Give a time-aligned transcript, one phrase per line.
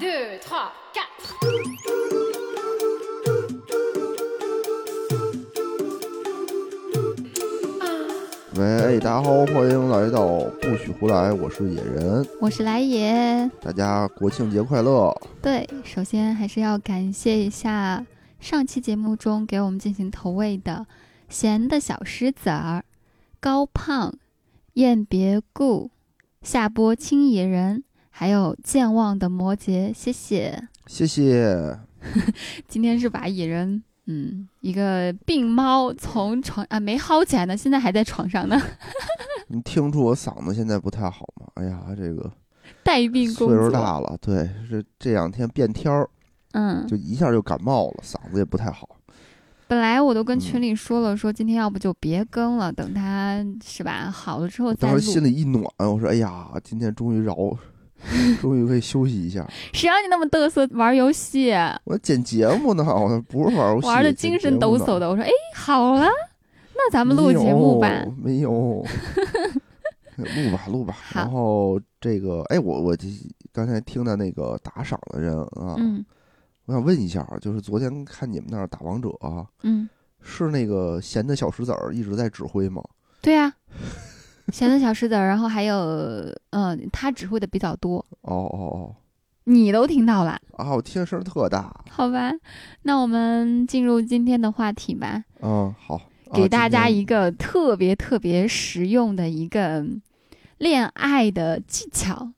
[0.00, 1.02] Deux, trois, quatre.
[8.56, 13.50] 喂，哎大家好，欢迎来到不许胡来，我是野人，我是来也。
[13.60, 15.14] 大家国庆节快乐！
[15.42, 18.06] 对，首先还是要感谢一下
[18.40, 20.86] 上期节目中给我们进行投喂的
[21.28, 22.84] 咸的小狮子儿、
[23.40, 24.14] 高胖、
[24.74, 25.90] 雁别故、
[26.42, 27.84] 下播青野人，
[28.14, 30.68] 还有健忘的摩羯，谢谢。
[30.86, 31.76] 谢谢。
[32.68, 38.60] 今天是把野人，嗯，一个病猫从床啊没薅起来呢，现在还在床上呢，
[39.48, 41.46] 你听出我嗓子现在不太好吗？
[41.54, 42.30] 哎呀，这个
[42.84, 43.64] 带病 岁工作。
[43.66, 46.08] 数大了，对，这这两天变天儿，
[46.52, 48.88] 嗯，就一下就感冒了，嗓子也不太好。
[49.68, 54.94] 本来我都跟嗯群里说了，说今天要不就别更了，等他是吧好了之后再录。
[54.94, 57.34] 当时心里一暖，我说：“哎呀，今天终于饶，
[58.40, 59.46] 终于可以休息一下。
[59.72, 61.52] 谁让你那么嘚瑟玩游戏，
[61.84, 65.08] 我剪节目呢，我不是玩游戏，玩的精神抖擞的？
[65.08, 66.06] 我说哎好了，
[66.74, 68.04] 那咱们录节目吧。
[68.22, 68.84] 没有，
[70.16, 70.94] 没有 录吧，录吧。
[71.00, 73.06] 好然后这个，哎，我我这
[73.52, 76.04] 刚才听到那个打赏的人啊，嗯
[76.66, 79.88] 我想问一下，就是昨天看你们那儿打王者啊，嗯，
[80.22, 82.82] 是那个闲的小石子儿一直在指挥吗？
[83.20, 83.52] 对呀、
[84.52, 88.96] 闲的小石子儿，然后还有嗯，他指挥的比较多，哦哦哦
[89.44, 91.74] 你都听到了，哦，啊，我听声儿特大。
[91.90, 92.32] 好吧？
[92.82, 96.02] 那我们进入今天的话题吧，嗯，好，啊
[96.34, 99.84] 给大家一个特别特别实用的一个
[100.58, 102.30] 恋爱的技巧。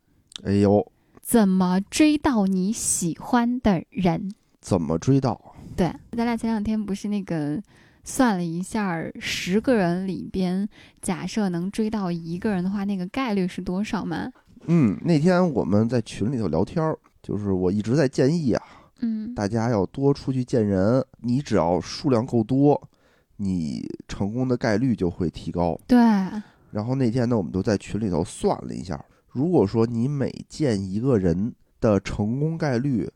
[0.44, 4.32] 哎呦，怎么追到你喜欢的人？
[4.60, 5.38] 怎么追到？
[5.76, 7.60] 对，咱俩前两天不是那个
[8.04, 10.68] 算了一下，十个人里边，
[11.00, 14.30] 假设能追到一个人的话，那个概率是多少吗？
[14.66, 18.62] 嗯，那天我们在群里头聊天儿，就是我一直在建议啊，
[19.00, 22.80] 嗯，大家要多出去见人，你只要数量够多，
[23.36, 25.78] 你成功的概率就会提高。
[25.86, 25.98] 对，
[26.70, 33.10] 然后那天呢，我们都在群里头算了一下，如果说你每见一个人的成功概率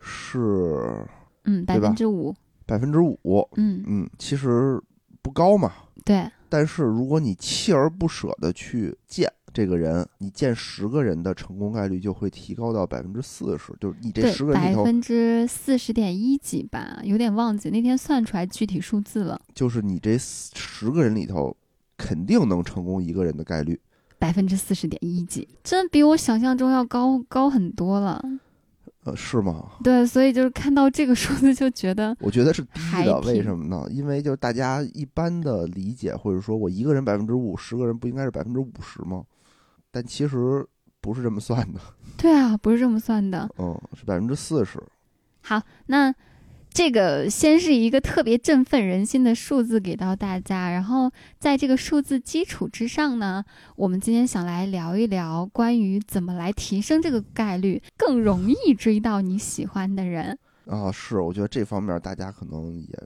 [0.00, 1.06] 是
[1.44, 2.34] 嗯，百分之五，
[2.68, 3.16] 百分之五，
[3.56, 4.78] 嗯，嗯，其实
[5.22, 5.72] 不高嘛。
[6.04, 21.56] 对，但是如果你锲而不舍的去见这个人，你见十个人的成功概率就会提高到百分之四十，就是你这十，个人里头，百分之四十点一几吧，有点忘记那天算出来具体数字了，就是你这十个人里头
[21.96, 23.80] 肯定能成功一个人的概率。
[24.18, 28.22] 百分之四十点一几，真比我想象中要高高很多了。
[29.08, 29.64] 呃，是吗？
[29.82, 33.86] 对，所以就是看到这个数字就觉得，我觉得是低的，为什么呢？
[33.90, 39.22] 因为就是大家一般的理解，或者说我一个人百分之五，十个人不应该是百分之五十吗？
[39.90, 40.66] 但其实
[41.00, 41.80] 不是这么算的，
[42.16, 43.48] 对啊，不是这么算的。
[43.58, 44.78] 嗯，是百分之四十。
[45.40, 46.12] 好，那
[46.78, 53.44] 这个先是一个特别振奋人心的数字给到大家，然后在这个数字基础之上呢，
[53.74, 60.38] 我们今天想来聊一聊关于怎么来提升这个概率，更容易追到你喜欢的人。
[60.66, 62.96] 啊，是，我觉得这方面大家可能也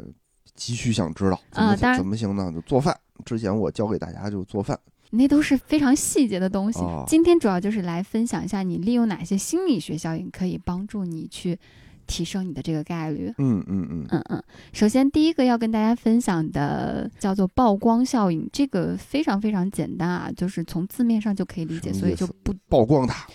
[0.55, 2.53] 急需想知道怎么、啊当然怎么行呢？
[2.53, 2.94] 就做饭。
[3.25, 4.78] 之前我教给大家就做饭，
[5.12, 6.78] 那都是非常细节的东西。
[6.81, 11.59] 哦今天主要就是来分享一下你利用哪些心理学效应可以帮助你去
[12.06, 13.32] 提升你的这个概率。
[13.38, 14.42] 嗯嗯嗯，嗯嗯，
[14.72, 23.26] 首先第一个要跟大家分享的叫做曝光效应，这个非常非常简单啊，就是从字面上就可以理解，所以就不曝光它，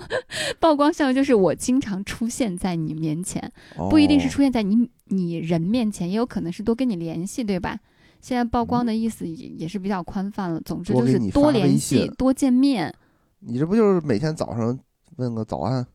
[0.60, 3.52] 曝光效应就是我经常出现在你面前，
[3.90, 7.78] 不一定是哦出现在你你人面前，也有可能是多跟你联系，对吧？
[8.20, 12.92] 现在曝光的意思也也是比较宽泛了，总之就是多联系信、多见面。
[13.40, 14.76] 你这不就是每天早上
[15.16, 15.86] 问个早安，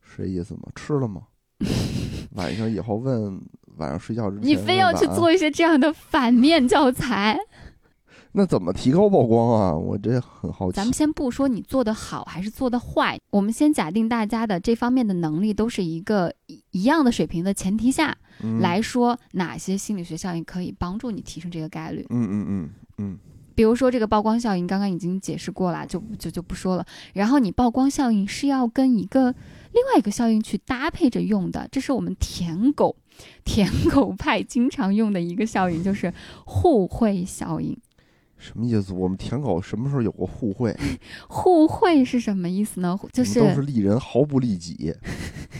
[0.00, 0.62] 是这意思吗？
[0.74, 1.22] 吃了吗？
[2.36, 3.38] 晚上以后问
[3.76, 7.36] 晚上睡觉之前，你非要去，做一些这样的反面教材，
[8.32, 9.74] 那怎么提高曝光啊？
[9.74, 10.76] 我这很好奇。
[10.76, 22.06] 咱们先不说你做的好还是做的坏，我们先假定大家的这方面的能力都是一个一一样的水平的前提下、嗯、来说，哪些心理学效应可以帮助你提升这个概率？
[22.10, 23.18] 嗯，嗯嗯嗯
[23.54, 26.84] 比如说这个曝光效应，刚刚已经解释过了，就就就不说了。
[27.14, 29.34] 然后你曝光效应是要跟一个
[29.76, 32.96] 另外一个效应去搭配着用的，这是我们舔狗
[33.44, 36.12] 舔狗派经常用的一个效应，就是
[36.46, 37.76] 互惠效应。
[38.38, 38.94] 什么意思？
[38.94, 40.74] 我们舔狗什么时候有过互惠？
[41.28, 42.98] 互惠是什么意思呢？
[43.12, 44.94] 就是都是利人，毫不利己。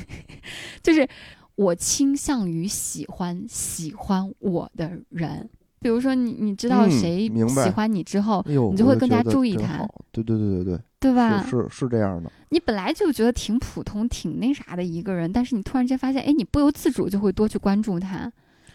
[0.83, 1.07] 就是
[1.55, 5.51] 我倾向于喜欢喜欢我的人。
[5.87, 9.87] 比比如说你你知道嗯谁喜欢你之后，你就会更加注意他。
[10.11, 11.41] 对对对对对，对吧？
[11.45, 12.31] 是是是这样的。
[12.49, 18.31] 你本来就觉得挺普通、挺那啥的一个人，但是你突然间发现，哎，你不由自主就会多去关注他，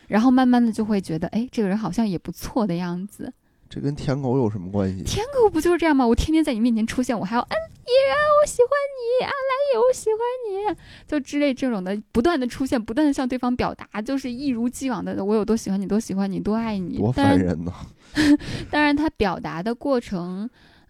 [0.07, 3.31] 然后慢慢的就会觉得，哎，这个人好像也不错的样子。
[3.71, 5.01] 这跟舔狗有什么关系？
[5.03, 6.05] 舔狗不就是这样吗？
[6.05, 8.69] 我天天在你面前出现，我还要，嗯，依然我喜欢
[8.99, 10.77] 你，阿来也我喜欢你，
[11.07, 16.97] 就之类这种的，不断的出现，不断的向对方表达，就是一如既往的，我有多喜欢你，多喜欢你，多爱你。
[16.97, 17.71] 多烦人呢！
[18.69, 20.49] 当然，他表达的过程，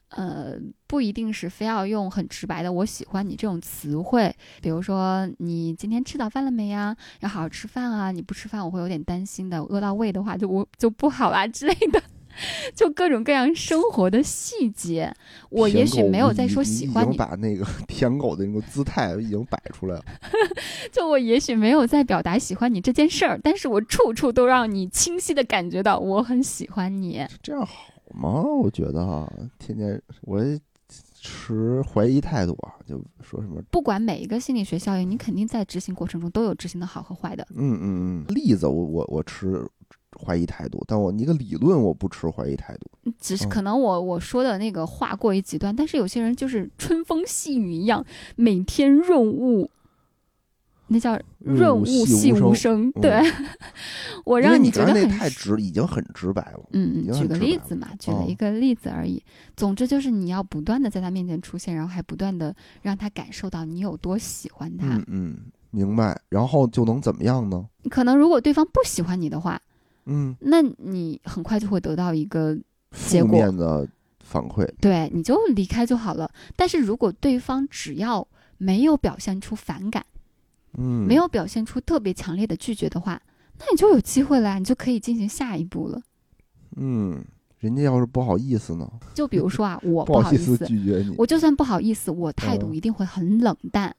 [0.10, 0.56] 呃，
[0.88, 4.36] 不一定是非要用很直白的“我喜欢你”这种词汇。
[4.60, 6.98] 比如说，你今天吃早饭了没呀？
[7.20, 8.12] 要好好吃饭啊！
[8.12, 9.62] 你不吃饭，我会有点担心的。
[9.62, 12.02] 饿到胃的话，就我就不好啦之类的。
[12.76, 15.14] 就各种各样生活的细节，
[15.50, 20.06] 我也许没有在说喜欢你，你，把那个 舔狗的那个姿态已经摆出来了。
[20.92, 27.26] 就我也许没有在表达喜欢你这件事儿，但是我处处都让你清晰的感觉到我很喜欢你。
[27.42, 28.44] 这样好吗？
[28.44, 30.40] 我觉得哈，天天我
[31.24, 37.46] 持怀疑态度啊，就说什么，不管每一个心理学效应，你肯定在执行过程中都有执行的好和坏的。
[37.56, 39.64] 嗯嗯嗯，例子我我我持
[40.20, 42.90] 怀疑态度，但我一个理论我不持怀疑态度。
[43.06, 48.06] 嗯只是可能我我说的那个话过于极端，但是有些人就是春风细雨一样，
[48.36, 49.70] 每天润物，
[50.88, 52.92] 那叫润物细细无声。
[52.94, 53.22] 对，
[54.24, 56.70] 我让你觉得很太直，已经很直白了。
[56.74, 59.24] 嗯嗯，举个例子嘛，举了哦一个例子而已。
[59.56, 64.88] 总之就是你要不断的在他面前出现，然后还不断的让他感受到你有多喜欢他。
[64.88, 65.38] 嗯嗯，
[65.72, 66.20] 明白。
[66.30, 67.66] 然后就能怎么样呢？
[67.90, 69.60] 可能如果对方不喜欢你的话，
[70.06, 72.58] 嗯，那你很快就会得到一个
[72.92, 73.88] 结负果面的
[74.20, 74.68] 反馈。
[74.80, 76.30] 对，你就离开就好了。
[76.56, 78.28] 但是如果对方只要
[78.58, 80.06] 没有表现出反感，
[80.78, 83.22] 嗯，没有表现出特别强烈的拒绝的话，
[83.60, 86.02] 那你就有机会了，你就可以进行下一步了。
[86.78, 87.24] 嗯，
[87.60, 88.90] 人家要是不好意思呢？
[89.14, 91.14] 就比如说啊， 我不好意思，拒绝你。
[91.18, 93.96] 我就算不好意思，我态度嗯一定会很冷淡。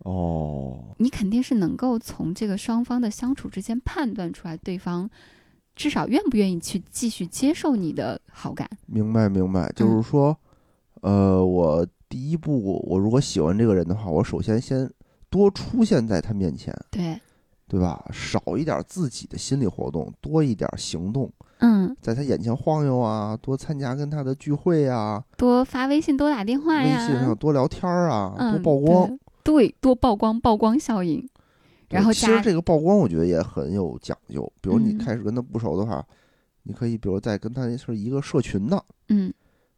[0.00, 5.08] 哦，你肯定是能够从这个双方的相处之间判断出来，对方
[5.76, 8.68] 至少愿不愿意去继续接受你的好感。
[8.86, 10.36] 明白明白，就是说，
[11.02, 14.90] 呃，我第一步，我如果喜欢这个人的话，我首先先
[15.28, 17.20] 多出现在他面前，对，
[17.68, 18.04] 对吧？
[18.10, 29.18] 少一点自己的心理活动，多一点行动，嗯，在他眼前晃悠啊，多参加跟他的聚会啊，多发微信，多打电话微，信上多聊天儿啊，嗯，多曝光。
[29.42, 31.28] 对，对，多曝光，曝光效应。
[31.88, 34.50] 对然后其实这个曝光，我觉得也很有讲究。
[34.60, 36.04] 比如你嗯开始跟他不熟的话，
[36.64, 39.32] 你可以比如在跟他是一个社群的，嗯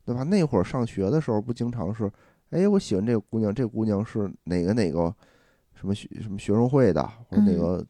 [0.04, 0.22] 对吧？
[0.22, 2.10] 那会儿上学的时候，不经常是，
[2.50, 5.14] 哎，我喜欢这个姑娘，这个姑娘是哪个哪个
[5.74, 7.86] 什么学什么学生会的，或者哪嗯个、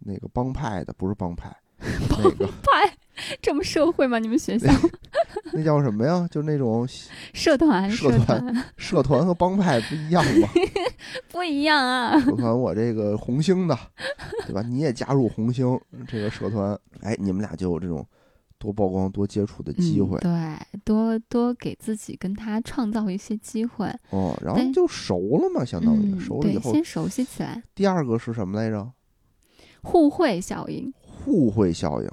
[0.00, 2.95] 那个帮派的，不是帮派， 那个派
[3.40, 4.18] 这么社会吗？
[4.18, 4.70] 你们学校
[5.52, 6.28] 那叫什么呀？
[6.30, 6.86] 就那种
[7.32, 10.48] 社团社团团社团和帮派不一样吗？
[11.30, 12.18] 不一样啊。
[12.20, 13.78] 社团我这个红星的，
[14.46, 14.62] 对吧？
[14.62, 18.06] 你也加入红星这个社团，哎，你们俩就有这种
[18.58, 28.92] 多曝光、多接触的机会、嗯、对，多多给自己跟他创造一些机会，哦，然后就熟了嘛，相当于、嗯，熟了以后，先熟悉起来，第二个是什么来着？
[29.82, 32.10] 互惠效应，互惠效应。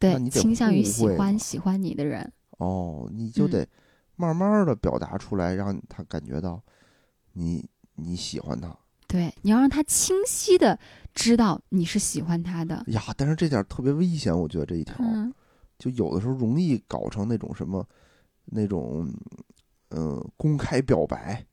[0.00, 3.50] 那对，你倾向于喜欢喜欢你的人，哦，你就嗯。
[3.50, 3.68] 得
[4.16, 6.62] 慢慢的表达出来，让他感觉到
[7.32, 8.76] 你你喜欢他。
[9.06, 10.78] 对，你要让他清晰的
[11.14, 13.02] 知道你是喜欢他的，呀。
[13.16, 15.32] 但是这点儿特别危险，我觉得这一条、嗯，
[15.78, 17.84] 就有的时候容易搞成那种什么
[18.44, 19.10] 那种
[19.88, 21.44] 嗯、呃公开表白，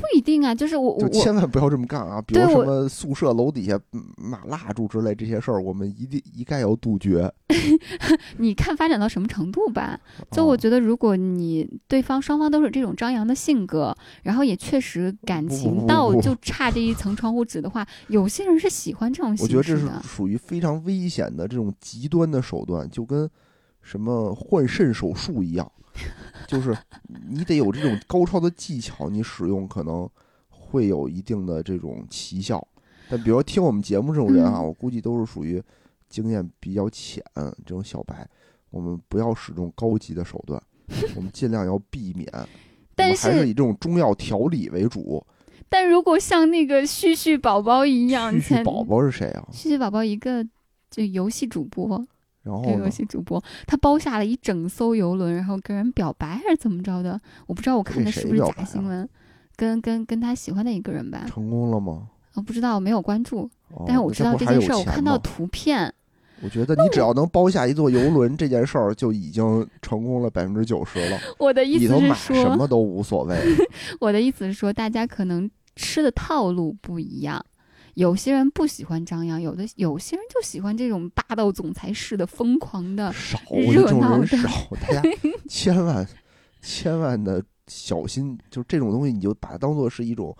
[0.00, 2.20] 不一定啊，就是我我就千万不要这么干啊！
[2.22, 7.30] 比如什么宿舍楼底下嗯码蜡烛之类这些事儿，我们一定一概要杜绝。
[8.38, 9.98] 你看发展到什么程度吧。
[10.30, 19.88] 就哦我觉得，如果你对方双方都是这种张扬的性格，然后也确实感情到就差这一层窗户纸的话， 有些人是喜欢这种形我觉得这是。
[20.02, 23.28] 属于非常危险的这种极端的手段，就跟
[23.82, 25.70] 什么换肾手术一样，
[26.46, 26.76] 就是
[27.28, 30.08] 你得有这种高超的技巧，你使用可能
[30.48, 32.66] 会有一定的这种奇效。
[33.08, 35.62] 但比如听我们节目这种人啊，嗯我估计都是属于
[36.08, 38.28] 经验比较浅这种小白，
[38.70, 40.60] 我们不要使用高级的手段，
[41.16, 42.28] 我们尽量要避免。
[42.94, 45.24] 但是还是是以这种中药调理为主。
[45.68, 49.48] 但如果像那个旭旭宝宝一样，旭旭宝宝是谁啊？
[49.52, 50.44] 旭旭宝宝一个
[50.90, 52.06] 就游戏主播，
[52.42, 52.90] 然后呢这个游？
[52.90, 57.20] 戏主播，他包下了一整艘游轮，然后跟人表白还是怎么着的？
[57.46, 59.08] 我不知道我看的是不是假新闻，
[59.56, 62.08] 跟跟跟他喜欢的一个人吧，成功了吗？
[62.34, 63.50] 我不知道，没有关注。
[63.74, 65.92] 哦但是我知道这件事儿，我看到图片，
[66.42, 71.18] 我觉得你只要能包下一座游轮这件事儿，就已经成功了百分之九十了。
[71.38, 73.36] 我的意思是说，什么都无所谓。
[74.00, 77.44] 我的意思是说，大家可能吃的套路不一样。
[78.00, 83.12] 有些人不喜欢张扬，有的有些人就喜欢这种霸道总裁式的疯狂的。
[83.12, 84.48] 少，我觉得这种热闹的人 少，
[84.80, 85.02] 大家
[85.46, 86.08] 千万
[86.62, 90.34] 千万的小心，就这种东西，你就把它当做是一种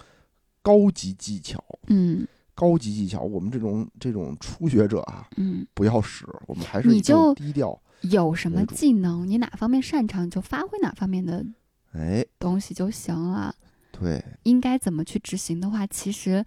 [0.62, 1.62] 高级技巧。
[1.88, 7.78] 嗯高级技巧，我们这种这种初学者啊，嗯，不要使，我们还是你就低调。
[8.00, 11.44] 有什么技能，你哪方面擅长，就发挥哪方面的
[11.92, 13.54] 哎，东西就行了。
[13.92, 16.44] 对，应该怎么去执行的话，其实，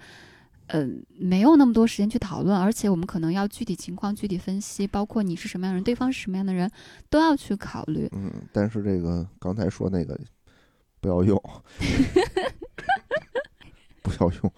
[0.73, 0.89] 呃，
[1.19, 6.67] 没有那么多时间去讨论，而且我们可能要具体情况具体分析，包括你是什么样的人，对方是什么样的人，
[7.11, 8.09] 都要去考虑。
[8.11, 10.19] 嗯，但是这个刚才说那个
[10.99, 11.39] 不要用，
[14.01, 14.51] 不要用，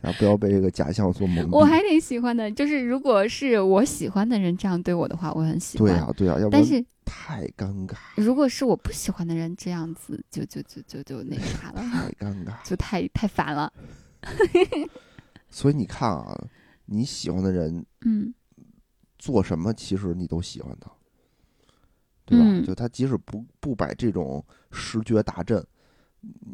[0.00, 1.54] 啊，不要被这个假象所蒙蔽。
[1.54, 5.86] 我还挺喜欢的，就是如果是我喜欢的人这样对我的话，我很喜欢。
[5.86, 12.52] 对啊，对啊，要不但是太尴尬，如果是我不喜欢的人这样子，就就就就就那啥了，太尴尬。
[12.64, 13.70] 就太太烦了。
[15.52, 16.36] 所以你看啊，
[16.86, 18.34] 你喜欢的人嗯
[19.18, 20.90] 做什么，其实你都喜欢他，
[22.24, 22.44] 对吧？
[22.44, 25.64] 嗯就他即使不不摆这种十绝大阵，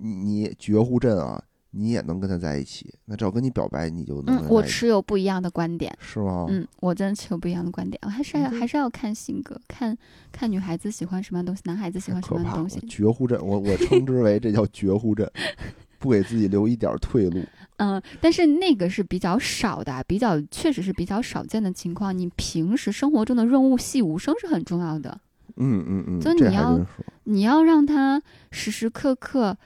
[0.02, 2.93] 你你绝户阵啊，你也能跟他在一起。
[3.07, 5.97] 那只要跟你表白，你就能跟嗯，我持有不一样的观点。
[6.00, 6.47] 是吗？
[6.49, 9.97] 嗯，我真的持有不一样的观点，我还是要嗯还是要看性格，看
[10.33, 12.81] 看女孩子喜欢什么样东西，男孩子喜欢什么样的东西。
[12.87, 15.31] 绝户阵，我我称之为这叫绝户阵，
[15.99, 17.43] 不给自己留一点退路。
[17.78, 22.16] 嗯，但是那个是比较少的，比较确实是比较少见的情况。
[22.16, 25.20] 你平时生活中的润物细无声是很重要的，
[25.56, 26.87] 嗯嗯嗯，这就你要。
[27.25, 29.56] 你要让他时时刻刻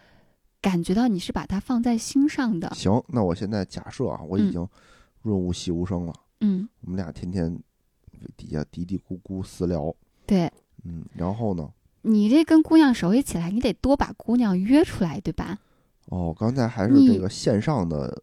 [0.61, 2.69] 感觉到你是把他放在心上的。
[2.75, 4.69] 行，那我现在假设啊，我已嗯经
[5.23, 7.57] 润物细无声了，嗯，我们俩天天
[8.37, 9.95] 底下嘀嘀咕咕私聊，
[10.27, 10.51] 对
[10.85, 11.69] 嗯，然后呢？
[12.03, 15.59] 你这跟姑娘熟悉起来，你得多把姑娘约出来，对吧？
[16.07, 18.23] 哦，刚才还是这个线上的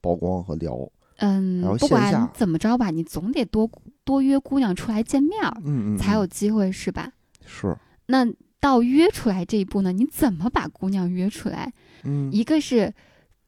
[0.00, 0.76] 曝光和聊，
[1.16, 3.68] 嗯然后，不管怎么着吧，你总得多
[4.04, 7.12] 多约姑娘出来见面儿，嗯嗯，才有嗯机会，是吧？
[7.44, 8.26] 是，那
[8.60, 11.72] 到约出来这一步呢，你怎么把姑娘约出来？
[12.04, 12.94] 嗯，一个是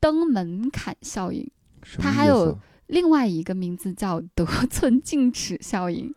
[0.00, 1.48] 登门槛效应，
[1.98, 6.12] 它还有另外一个名字叫 得寸进尺效应。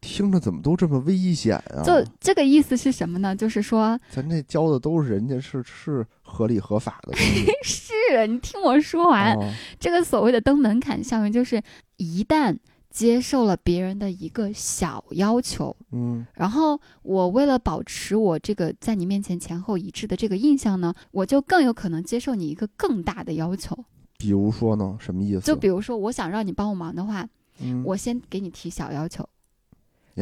[0.00, 1.82] 听着怎么都这么危险啊？
[1.84, 3.34] 就这个意思是什么呢？
[3.36, 7.14] 就是说，咱这教的都是人家是是合理合法的
[7.62, 11.62] 是你听我说完，啊这个所谓的登门槛效应，就是
[11.96, 12.56] 一旦
[12.90, 23.76] 接受了别人的一个小要求，嗯然后我为了保持我这个在你面前前后一致的这个印象呢，我就更有可能接受你一个更大的要求。
[24.18, 25.40] 比如说呢，什么意思？
[25.42, 27.26] 就比如说，我想让你帮我忙的话，
[27.60, 29.28] 嗯，我先给你提小要求，先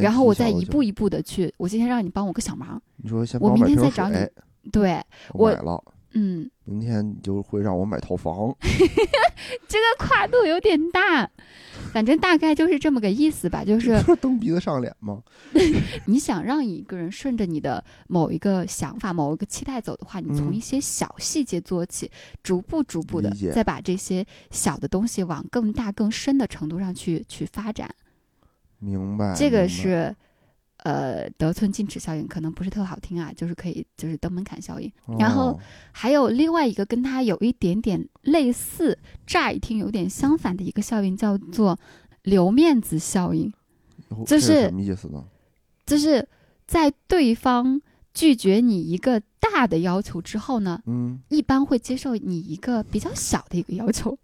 [0.01, 1.53] 然后我再一步一步的去。
[1.57, 4.15] 我今天让你帮我个小忙，你说先我明天再找你，
[4.71, 5.01] 对，
[5.33, 8.55] 我我买了，嗯，明天你就会让我买套房。
[9.67, 11.27] 这个跨度有点大，
[11.91, 13.63] 反正大概就是这么个意思吧。
[13.63, 15.23] 就是蹬鼻子上脸吗？
[16.05, 22.11] 你想让一个人顺着你的某一个想法、某一个期待走的话，你从嗯一些小细节做起，
[22.43, 27.89] 逐步、逐步的再把这些小的东西往更大、更深的程度上去去发展。
[28.79, 29.35] 明白。
[29.35, 30.15] 这个是。
[30.83, 34.89] 呃，得寸进尺效应可能不是特好听啊，就是可以，就是登门槛效应。
[35.19, 35.59] 然后哦
[35.91, 41.77] 还有另外一个跟它有一点点类似，乍一听有点相反的一个效应，叫做
[42.23, 43.51] 留面子效应。
[44.25, 45.21] 就是哟这什么意思呢？
[45.85, 46.25] 就是
[46.65, 47.81] 在对方
[48.13, 54.17] 拒绝你一个大的要求之后呢，嗯，一般会接受你一个比较小的一个要求。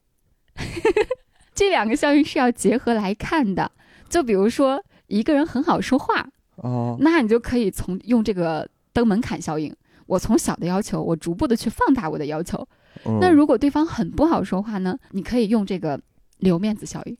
[1.53, 3.69] 这两个效应是要结合来看的。
[4.09, 12.57] 就比如说，一个人很好说话，哦，那你就可以从用这个登门槛效应，我从小的要求，我逐步的去放大我的要求。
[13.05, 15.99] 嗯那如果对方很不好说话呢，你可以用这个
[16.37, 17.17] 留面子效应。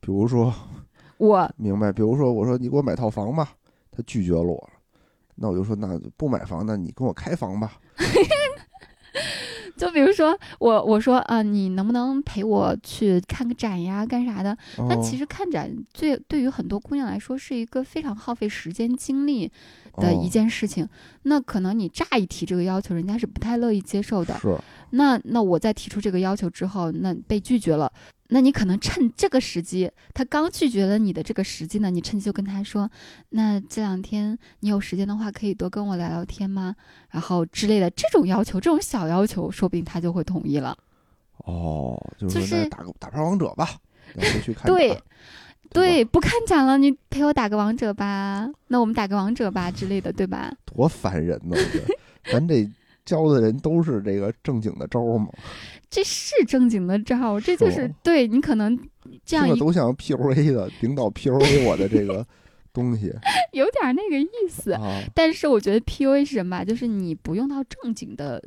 [0.00, 0.54] 比如说，
[1.18, 3.50] 我明白，比如说，我说你给我买套房吧，
[3.90, 4.70] 他拒绝了我，
[5.34, 7.72] 那我就说那不买房，那你跟我开房吧。
[9.76, 14.56] 就比如说我我说啊、你能不能陪我去看个展呀，干啥的？
[14.88, 19.50] 但哦其实看展最对于很多姑娘来说是一个非常耗费时间精力
[19.94, 20.88] 的一哦件事情。
[21.22, 24.38] 那可能你乍一提这个要求，人家是不太乐意接受的。
[24.38, 24.56] 是，
[24.90, 27.92] 那那我在提出这个要求之后，那被拒绝了，
[28.28, 32.90] 那你可能趁这个时机，他刚拒绝了你的这个时机呢，你趁机就跟他说，
[33.30, 36.74] 那这两天你有时间的话，可以多跟我聊聊天吗？
[37.10, 40.74] 然后之类的这种要求，这种小要求，说不定他就会同意了。
[41.44, 43.76] 哦，就就是打个打牌王者吧，
[44.16, 44.98] 回去看对
[45.70, 50.50] 对，不看展了，你陪我打个王者吧，那我们打个王者吧之类的，对吧？
[50.64, 51.56] 多烦人呢！
[52.24, 52.68] 咱这
[53.04, 55.28] 教的人都是这个正经的招儿嘛，
[55.88, 58.78] 这是正经的招儿，这就是吗对你可能
[59.24, 62.26] 这样都像 PUA 的领导 PUA 我的这个
[62.72, 63.12] 东西
[63.52, 64.72] 有点那个意思。
[64.72, 66.64] 啊，但是我觉得 PUA 是什么吧？
[66.64, 68.42] 就是你不用到正经的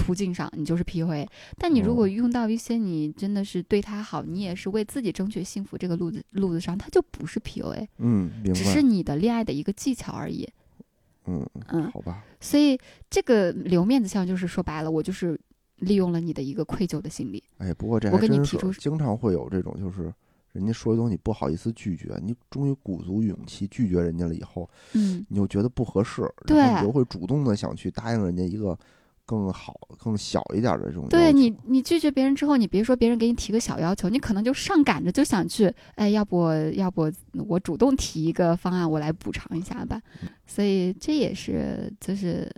[0.00, 1.26] 途径上，你就是 PUA。
[1.58, 10.48] 但你如果哦用到一些你真的是对他好，你也是为自己争取幸福这个路子路子上，他就不是 PUA，嗯，只是，你的恋爱的一个技巧而已。
[11.26, 12.78] 嗯，嗯，好吧，所以
[13.08, 15.38] 这个留面子像就是说白了，我就是
[15.76, 17.42] 利用了你的一个愧疚的心理。
[17.58, 20.12] 哎，不过这我跟你提出经常会有这种，就是
[20.52, 28.76] 人家说一东西不好意思拒绝，你终于鼓足勇气拒绝人家了以后，嗯，你又觉得不合适，对然后你就会主动的想去答应人家一个
[29.30, 37.08] 更好、更小一点的这种对你，你拒绝别人之后，你别说别人给你提个小要求，你可能就上赶着就想去，哎，要不要不
[37.46, 40.02] 我主动提一个方案，我来补偿一下吧。
[40.48, 42.52] 所以这也是就是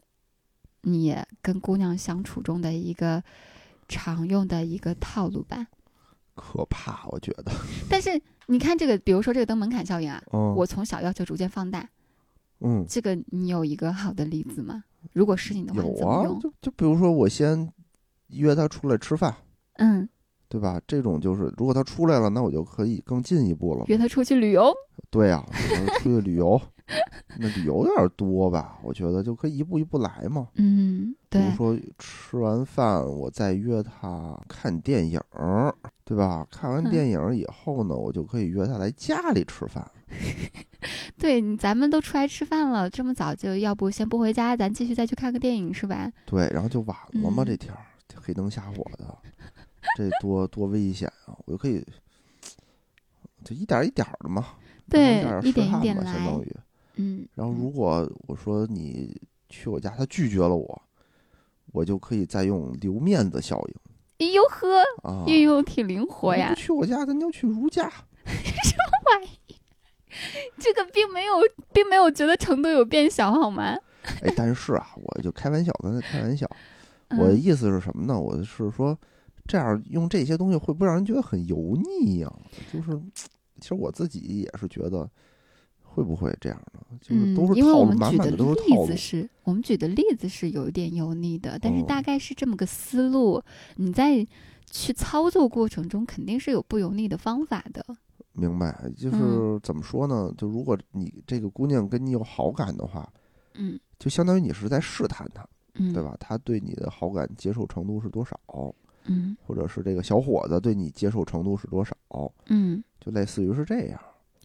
[0.81, 3.23] 你跟姑娘相处中的一个
[3.87, 5.67] 常用的一个套路吧。
[6.35, 7.53] 可怕，我觉得。
[7.91, 11.87] 但是你看这个，比如说这个登门槛效应啊，嗯，我从小要求逐渐放大，
[12.61, 14.85] 嗯这个你有一个好的例子吗？
[15.13, 16.25] 如果是你的有啊？
[16.41, 17.71] 就就比如说我先
[18.29, 19.35] 约他出来吃饭，
[19.75, 20.09] 嗯，
[20.49, 20.81] 对吧？
[20.87, 23.85] 这种就是如果他出来了，那我就可以更进一步了。
[23.89, 24.73] 约他出去旅游，
[25.11, 25.45] 对呀、
[25.99, 26.61] 出去旅游，
[27.39, 28.79] 那旅游有点多吧？
[28.83, 30.49] 我觉得就可以一步一步来嘛。
[30.57, 36.47] 嗯，对比如，说吃完饭，我再约他看电影儿，对吧？
[36.51, 39.91] 看完嗯电影儿以后呢，我就可以约他来家里吃饭。
[41.19, 46.11] 对，咱们都出来吃饭了，这么早就要不先不回家，咱继续再去看个电影是吧？
[46.27, 47.81] 对，然后就晚了嘛，嗯这天儿
[48.17, 49.19] 黑灯瞎火的，
[49.97, 51.37] 这多多危险啊！
[51.47, 51.85] 我就可以
[53.45, 54.47] 就一点一点的嘛，
[54.89, 56.57] 对一点一点来相当，于。
[56.97, 60.83] 嗯，然后如果我说你去我家，他拒绝了我，
[61.73, 63.75] 我就可以再用留面子效应
[64.19, 65.25] 哎呦呵，啊。
[65.27, 67.91] 运用挺灵活呀你不，去我家，咱就去如家。
[70.59, 71.35] 这个并没有，
[71.73, 73.77] 并没有觉得程度有变小好吗？
[74.23, 76.49] 哎，但是啊，我就开玩笑，咱在开玩笑。
[77.19, 78.19] 我的嗯意思是什么呢？
[78.19, 78.99] 我是说，
[79.47, 82.33] 这样用这些东西会不会让人觉得很油腻呀、
[82.73, 83.01] 就是，
[83.61, 85.09] 其实我自己也是觉得，
[85.83, 86.81] 会不会这样呢？
[87.01, 88.97] 就是嗯都是，因为套路，我们举的满满的都是套路例子。
[88.97, 93.43] 是我们举的例子是有一点油腻的，但是哦大概是这么个思路，
[93.77, 94.27] 你在
[94.71, 97.85] 去操作过程中肯定是有不油腻的方法的。
[98.33, 98.75] 明白？
[98.97, 100.33] 就是嗯怎么说呢？
[100.37, 103.11] 就如果你这个姑娘跟你有好感的话，
[103.55, 106.03] 嗯就相当于你是在试探她，嗯，对？
[106.03, 106.17] 吧？
[106.19, 108.39] 她对你的好感接受程度是多少，
[109.05, 111.97] 嗯或者是这个小伙子对你接受程度是多少，
[112.47, 114.01] 嗯，就类似于是这样。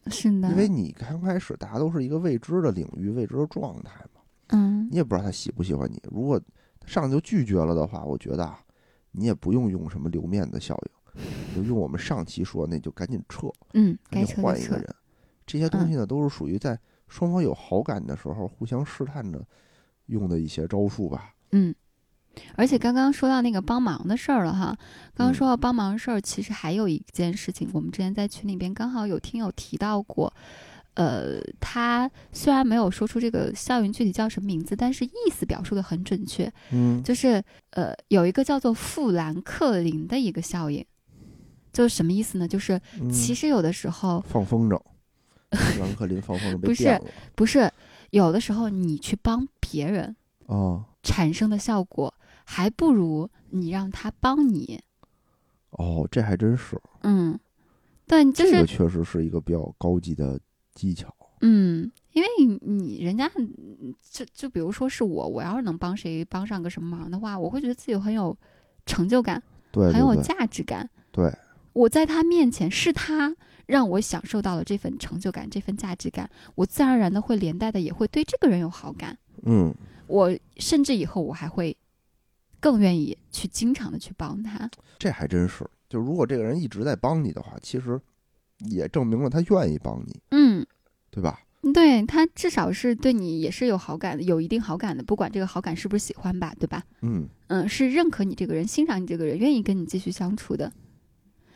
[0.10, 6.02] 是的，因为你刚开始大家都是一个未知的领域、未知的状态嘛，嗯你也不知道他喜不喜欢你。
[6.12, 6.40] 如果
[6.86, 8.60] 上来就拒绝了的话，我觉得啊，
[9.12, 10.92] 你也不用用什么留面子效应，
[11.56, 14.42] 就用我们上期说那就赶紧撤，嗯，该赶紧撤。
[14.42, 14.96] 换一个人。
[15.46, 16.78] 这些东西呢，都是属于在
[17.08, 19.42] 双方有好感的时候互相试探着
[20.08, 21.34] 用的一些招数吧。
[21.52, 21.74] 嗯，
[22.56, 24.78] 而且刚刚说到那个帮忙的事儿了哈，
[25.16, 30.34] 刚刚嗯说到帮忙的事儿，其实还有一件事情，我们之前在群里边刚好有听友提到过。
[30.96, 40.84] 呃，他虽然没有说出这个效应具体叫什么名字，但是意思表述的很准确，嗯，就是呃，有一个叫做富兰克林的一个效应，
[41.74, 42.48] 就是什么意思呢？
[42.48, 44.80] 就是嗯其实有的时候放风筝，
[45.52, 47.02] 富兰克林放风筝被不是
[47.36, 47.72] 不是，
[48.12, 50.16] 有的时候你去帮别人
[50.48, 50.86] 啊。
[51.04, 54.78] 产生的效果，还不如你让他帮你。
[55.70, 57.40] 哦，这还真是，嗯，
[58.06, 60.38] 但，就是、这个确实是一个比较高级的
[60.74, 61.14] 技巧。
[61.40, 68.36] 嗯，因为你你人家嗯就就比如说是我，我要是能帮谁帮上个什么忙的话，我会觉得自己很有
[68.86, 70.90] 成就感，对很有价值感。
[71.12, 71.34] 对，
[71.78, 73.36] 我在他面前是他
[73.68, 79.16] 让我享受到了这份成就感、这份价值感，我自然而然的会连带的也会对这个人有好感。
[79.44, 79.72] 嗯，
[80.08, 81.78] 我甚至以后我还会
[82.60, 84.68] 更愿意去经常的去帮他。
[84.98, 85.64] 这还真是。
[85.88, 88.00] 就如果这个人一直在帮你的话，其实
[88.66, 90.66] 也证明了他愿意帮你，嗯，
[91.12, 91.40] 对吧？
[91.74, 96.84] 对他至少是对你也是有好感的，有一定好感的，不管这个好感是不是喜欢吧，对吧？
[97.02, 100.74] 嗯，嗯，是认可你这个人，欣赏你这个人，愿意跟你继续相处的。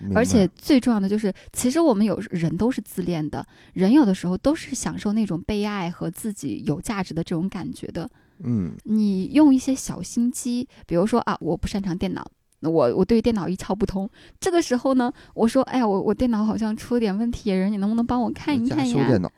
[0.08, 8.10] 明而且最重要的就是，其实我们有人都是自恋的，人有的时候都是享受那种被爱和自己有价值的这种感觉的。
[8.44, 12.26] 嗯你用一些小心机，比如说啊，我不擅长电脑，
[12.62, 14.10] 我我对电脑一窍不通。
[14.40, 18.94] 这个时候呢，我说，哎呀，我我电脑好像出了点问题，人你能不能帮我看一看呀？
[18.94, 19.30] 修电脑，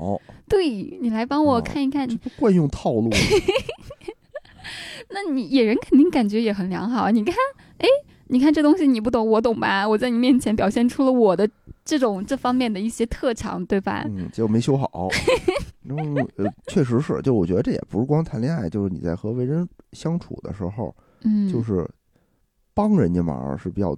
[0.47, 0.69] 对
[1.01, 3.09] 你来帮我哦看一看，这不惯用套路？
[5.09, 7.11] 那你野人肯定感觉也很良好啊。
[7.11, 7.35] 你看，
[7.79, 7.87] 哎，
[8.33, 9.87] 你看这东西你不懂，我懂吧？
[9.87, 11.47] 我在你面前表现出了我的
[11.85, 14.03] 这种这方面的一些特长，对吧？
[14.07, 15.07] 嗯，结果没修好。
[15.85, 21.87] 然后呃，确实是，就我觉得这也不是光谈恋爱，就是你在和为人相处的时候，嗯，就是
[22.73, 23.95] 帮人家忙是比较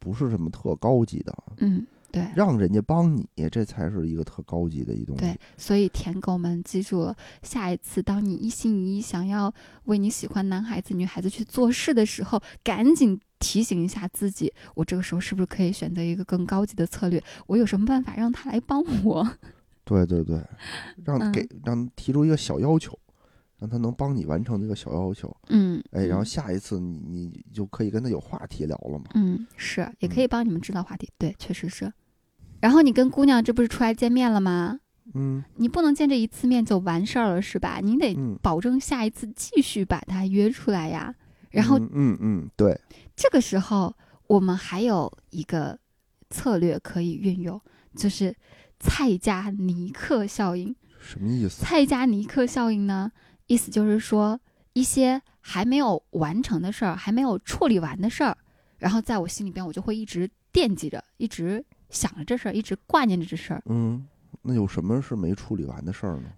[0.00, 2.28] 不是什么特高级的，嗯，对。
[2.34, 5.22] 让人家帮你，这才是一个特高级的一东西。
[5.22, 9.52] 对，所以舔狗们记住了，下一次当你一心一意想要
[9.84, 17.22] 为你喜欢男孩子、女孩子去做事的时候，赶紧提醒一下自己，我这个时候是不是可以选择一个更高级的策略？
[17.46, 19.28] 我有什么办法让他来帮我？
[19.84, 20.40] 对对对，
[21.04, 22.98] 让嗯给让提出一个小要求，
[23.58, 25.34] 让他能帮你完成这个小要求。
[25.48, 29.04] 嗯，哎，然后嗯下一次你你就可以跟他有话题聊了嘛。
[29.14, 31.92] 嗯，是，也可以帮你们制造话题，对，确实是。
[32.64, 34.80] 然后你跟姑娘这不是出来见面了吗？
[35.12, 37.78] 嗯你不能见这一次面就完事儿了，是吧？
[37.82, 41.14] 你得嗯，保证下一次继续把她约出来呀。
[41.50, 42.80] 然后嗯嗯嗯，对，
[43.14, 43.94] 这个时候，
[44.28, 45.78] 我们还有一个
[46.30, 47.60] 策略可以运用，
[47.94, 48.34] 就是
[48.80, 50.74] 蔡加尼克效应。
[50.98, 51.62] 什么意思？
[51.62, 53.12] 蔡加尼克效应呢，
[53.46, 54.40] 意思就是说
[54.72, 58.34] 一些还没有完成的事儿，还没有处理完的事儿，
[58.78, 61.62] 然后在我心里边，我就会一直惦记着，一直
[61.94, 63.62] 想着这事儿，一直挂念着这事儿。
[63.66, 64.04] 嗯，
[64.42, 66.28] 那有什么是没处理完的事儿呢？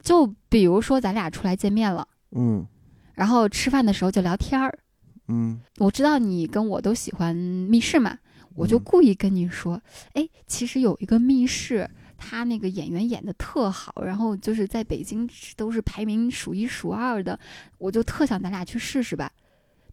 [0.00, 2.66] 就比如说咱俩出来见面了，嗯
[3.14, 4.78] 然后吃饭的时候就聊天儿。
[5.26, 8.16] 嗯，我知道你跟我都喜欢密室嘛，
[8.54, 9.82] 我就嗯故意跟你说，
[10.14, 17.38] 哎，其实有一个密室，他那个演员演的特好，然后就是在北京都是排名数一数二的，
[17.78, 19.30] 我就特想咱俩去试试吧。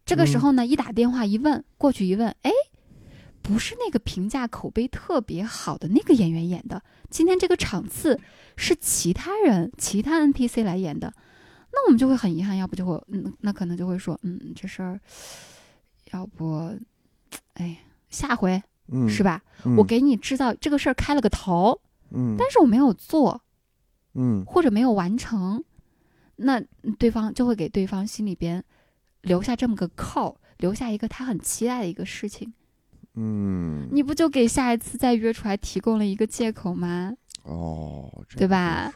[0.06, 2.50] 这个时嗯候呢，一打电话一问，过去一问，哎，
[3.46, 8.18] 不是那个评价口碑特别好的那个演员演的，今天这个场次
[8.56, 11.14] 是其他人、其他 NPC 来演的，
[11.72, 14.98] 那我们就会很遗憾，要不就会，嗯，那可能就会说，嗯，这事儿，
[16.10, 16.76] 要不，
[17.52, 17.78] 哎，
[18.10, 19.40] 下回嗯是吧？
[19.64, 19.76] 嗯。
[19.76, 21.80] 我给你制造这个事儿开了个头，
[22.10, 22.34] 嗯。
[22.36, 23.40] 但是我没有做
[24.14, 24.44] 嗯。
[24.44, 25.62] 或者没有完成，
[26.34, 26.60] 那
[26.98, 28.64] 对方就会给对方心里边
[29.20, 32.52] 留下这么个扣，留下一个他很期待的一个事情，
[33.16, 37.14] 嗯，你不就给下一次再约出来提供了一个借口吗？
[37.44, 38.92] 哦，对吧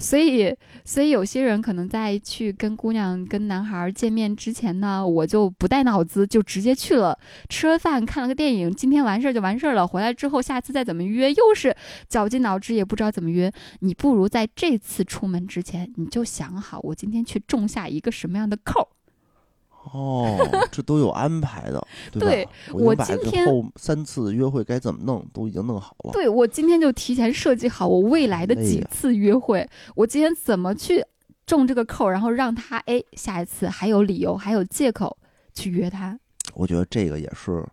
[0.00, 7.18] 所以，所以有些人可能在去跟姑娘、跟男孩儿见面之前呢，我就不带脑子，就直接去了，
[7.48, 9.84] 吃了饭，看了个电影，今天完事儿就完事儿了。
[9.84, 11.74] 回来之后，下次再怎么约，又是
[12.08, 13.52] 绞尽脑汁，也不知道怎么约。
[13.80, 18.88] 你不如在这次出门之前，你就想好，我今天去种下一个什么样的扣儿。
[19.92, 20.36] 哦，
[20.70, 22.26] 这都有安排的，对吧？
[22.28, 26.12] 对我今天这后三次约会该怎么弄都已经弄好了。
[26.12, 31.04] 对我今天就提前设计好我未来的几次约会，我今天怎么去
[31.46, 35.16] 中这个扣，然后让他哎下一次还有理由，还有借口
[35.54, 36.18] 去约他。
[36.54, 37.64] 我觉得这个也是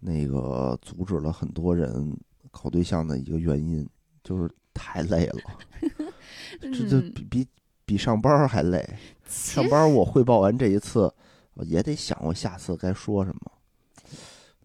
[0.00, 2.16] 那个阻止了很多人
[2.50, 3.88] 搞对象的一个原因，
[4.22, 5.40] 就是太累了，
[6.60, 7.46] 这这嗯比比
[7.84, 8.88] 比上班还累。
[9.26, 11.14] 上班我汇报完这一次，我
[11.64, 13.52] 也得想我下次该说什么。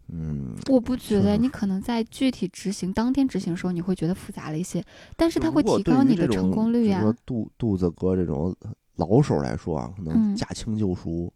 [0.10, 4.82] 嗯，我不觉得，你可能在具体执行当天执行的时候，你会觉得复杂了一些，
[5.18, 8.56] 但是它会提高你的成功率呀、比如说肚肚子哥这种
[8.96, 11.30] 老手来说啊，可能嗯驾轻就熟；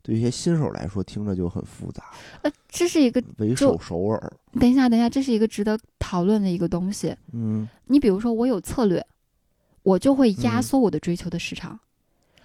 [0.00, 2.04] 对于一些新手来说，听着就很复杂，
[2.40, 4.32] 呃，这是一个，为首首尔。
[4.58, 7.14] 等一下，等一下，这是一个值得讨论的一个东西。
[7.34, 9.06] 嗯你比如说，我有策略，
[9.82, 11.78] 我就会压嗯缩我的追求的市场；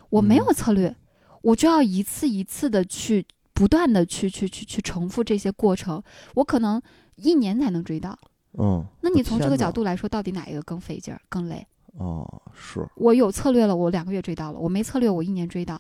[0.10, 0.94] 我没有策略，
[1.42, 6.02] 我就要一次一次的去不断的去去去去重复这些过程，
[6.36, 6.82] 我可能
[7.16, 8.18] 一年才能追到。
[8.58, 11.66] 嗯，那你从这个角度来说，到底哪一个更费劲儿、更累？
[11.98, 15.80] 哦，是，我有策略了，我两个月追到了；我没策略，我一年追到。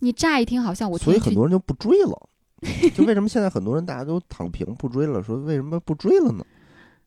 [0.00, 2.28] 你乍一听好像我所以很多人就不追了。
[2.94, 5.22] 就为什么现在很多人大家都躺平不追了？
[5.22, 6.44] 说为什么不追了呢？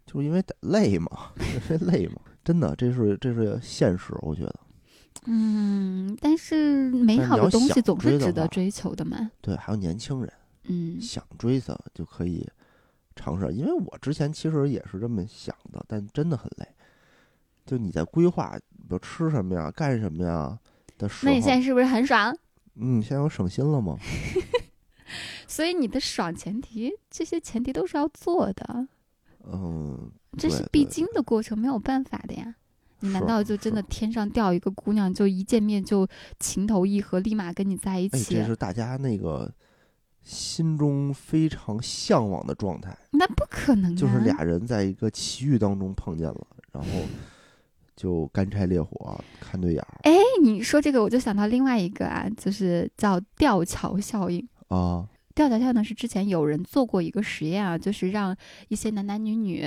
[0.05, 2.15] 就是因为累嘛， 因为累嘛。
[2.43, 4.55] 真的，这是这是现实，我觉得。
[5.25, 9.29] 嗯，但是美好的东西总是值得追求的嘛。
[9.41, 12.47] 对，还有年轻人嗯想追的就可以
[13.15, 16.67] 尝试，因为我之前其实也是这么想的，但真的很累。
[17.65, 20.57] 就你在规划，比如吃什么呀、干什么呀
[20.97, 22.35] 的时候，那你现在是不是很爽？
[22.75, 23.97] 嗯，现在我省心了吗？
[25.47, 28.87] 所以你的爽前提，这些前提都是要做的，
[29.43, 32.55] 嗯，这是必经的过程，没有办法的呀。
[33.01, 36.07] 你难道就真的天上掉一个姑娘，就一见面就
[36.39, 38.35] 情投意合，立马跟你在一哎，起？
[38.35, 39.51] 这是大家那个
[40.23, 46.89] 心中非常向往的状态，那不可能、啊，就是俩人在一个奇遇当中碰见了，然后
[47.95, 54.47] 就干柴烈火看对眼儿哎，你说这个，我就想到另外一个啊，就是叫吊桥效应。
[54.67, 58.35] 啊，吊桥效应呢是之前有人做过一个实验啊，就是让
[58.67, 59.65] 一些男男女女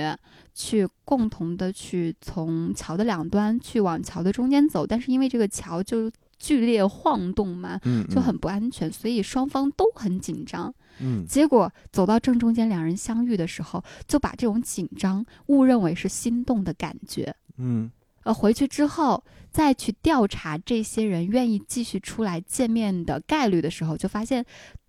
[0.53, 10.73] 去共同的去从桥的两端去往桥的中间走，但是因为这个桥就剧烈晃动嘛，嗯，就很不安全，所以双方都很紧张。
[10.99, 17.35] 嗯结果走到正中间，两人相遇的时候，就把这种紧张误认为是心动的感觉。
[17.57, 17.91] 嗯
[18.23, 24.43] 呃，回去之后再去调查这些人愿意继续出来见面的概率的时候，就发现，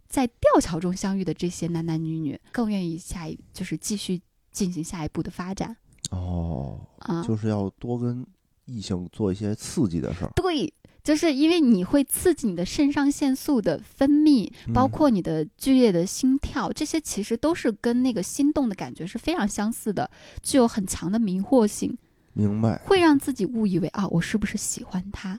[0.09, 4.21] 在吊桥中相遇的这些男男女女更愿意下一就是继续
[4.53, 5.77] 进行下一步的发展
[6.11, 7.23] 哦，啊。
[7.23, 8.27] 就是要多跟
[8.65, 10.73] 异性做一些刺激的事儿，对，
[11.05, 20.11] 就是因为你会刺激你的肾上腺素的分泌，包嗯括你的剧烈的心跳，这些其实都是跟那个心动的感觉是非常相似的，
[20.43, 21.97] 具有很强的迷惑性。
[22.33, 22.77] 明白？
[22.85, 25.39] 会让自己误以为啊，我是不是喜欢他？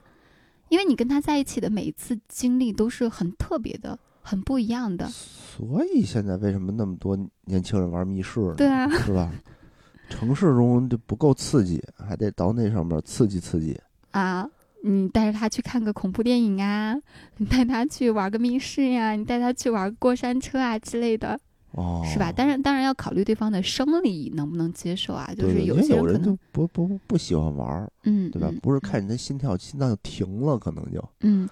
[0.70, 5.08] 因为你跟他在一起的每一次经历都是很特别的、很不一样的。
[5.08, 8.56] 所以现在为什么那么多年轻人玩密室呢？
[8.58, 9.32] 对啊，是吧？
[10.10, 13.78] 城市中就不够刺激，还得到那上面刺激刺激。
[14.12, 14.48] 啊，
[14.84, 16.96] 你带着他去看个恐怖电影啊，
[17.38, 21.38] 你带他去玩个密室呀、你带他去玩过山车啊之类的，
[21.72, 22.32] 哦，是吧？
[22.32, 25.30] 当然，当然要考虑对方的生理能不能接受啊。
[25.36, 28.48] 就是有些人就，不不不不喜欢玩儿，嗯，对吧？
[28.50, 31.50] 嗯不是看你的心跳，心脏就停了，可能就嗯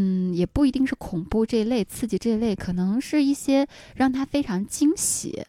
[0.00, 5.44] 嗯，也不一定是恐怖这一类、刺激这一类，可能是一些让他非常惊喜、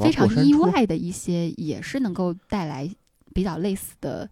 [0.00, 2.88] 非常意外的一些，也是能够带来
[3.34, 4.30] 比较类似的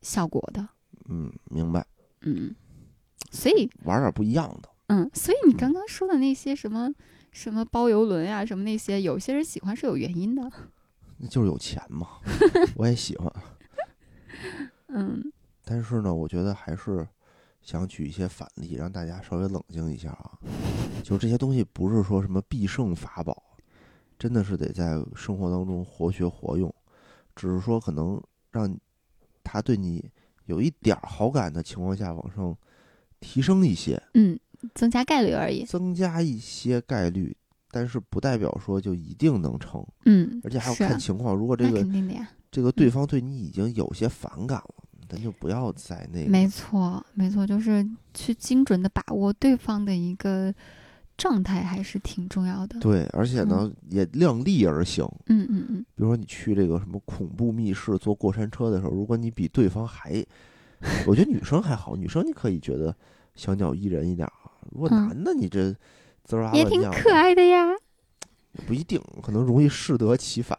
[0.00, 0.68] 效果的。
[1.08, 1.84] 嗯，明白，
[2.20, 2.54] 嗯，
[3.32, 4.68] 所以玩点不一样的。
[4.86, 6.88] 嗯，所以你刚刚说的那些什么
[7.32, 10.48] 什么包游轮啊，什么那些，有些人喜欢是有原因的。
[11.18, 12.20] 那就是有钱嘛，
[12.76, 13.32] 我也喜欢。
[14.86, 15.32] 嗯
[15.64, 17.08] 但是呢，我觉得还是
[17.64, 20.38] 想举一些反例，让大家稍微冷静一下啊。
[21.02, 23.42] 就这些东西不是说什么必胜法宝，
[24.18, 26.72] 真的是得在生活当中活学活用。
[27.34, 28.22] 只是说可能
[28.52, 28.72] 让
[29.42, 30.08] 他对你
[30.46, 32.56] 有一点儿好感的情况下，往上
[33.18, 34.38] 提升一些，嗯，
[34.74, 35.64] 增加概率而已。
[35.64, 37.36] 增加一些概率，
[37.70, 41.34] 但是不代表说就一定能成，嗯，而且还要看情况。
[41.34, 41.84] 如果这个。
[42.50, 46.30] 这个对方对你已经有些反感了，咱就不要在那个。
[46.30, 50.52] 没错，没错，就是去精准的把握对方的一个
[51.16, 52.78] 状态，还是挺重要的。
[52.80, 55.04] 对，而且呢，也量力而行。
[55.26, 60.24] 嗯嗯嗯，比如说你去这个什么恐怖密室坐过山车的时候，如果你比对方还，
[61.06, 62.94] 我觉得女生还好，女生你可以觉得
[63.34, 64.50] 小鸟依人一点啊。
[64.72, 65.74] 如果嗯男的你这
[66.24, 67.68] 滋儿啊也挺可爱的呀。
[68.68, 70.56] 不一定，可能容易适得其反。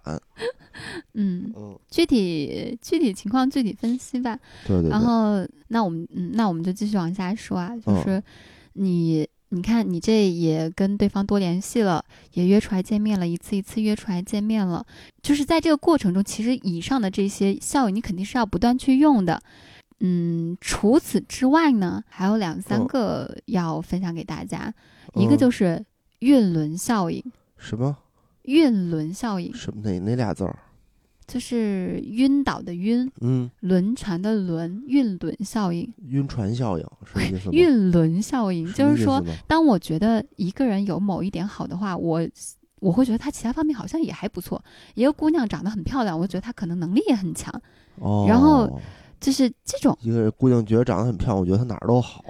[1.15, 4.37] 嗯，嗯，具体具体情况具体分析吧。
[4.67, 8.23] 对对对，然后，那我们嗯，那我们就继续往下说啊，就嗯是
[8.73, 9.27] 你。
[9.49, 14.83] 你看，你这也跟对方多联系了，也约出来见面了，一次一次约出来见面了。
[15.21, 19.41] 就是在这个过程中，其实以上的这些效应，你肯定是要不断去用的。
[19.99, 24.73] 嗯，除此之外呢，还有两三嗯个要分享给大家。
[25.13, 25.85] 一个嗯就是
[26.19, 27.23] 运轮效应，
[27.57, 27.95] 什么
[28.41, 30.59] 运轮效应什么哪哪俩字儿？
[31.27, 35.91] 就是晕倒的晕，嗯，轮船的轮，晕轮效应。
[36.07, 37.51] 晕船效应是这意思吗？
[37.53, 42.21] 晕轮效应就是说，当我觉得一个人有某一点好的话，我
[42.79, 44.63] 我会觉得他其他方面好像也还不错。
[44.93, 47.51] 一个姑娘长得很漂亮，我觉得她可能能力也很强，
[47.95, 48.79] 哦，然后
[49.19, 49.97] 就是这种。
[50.01, 52.23] 一个姑娘觉得长得很漂亮，我觉得她哪儿都好，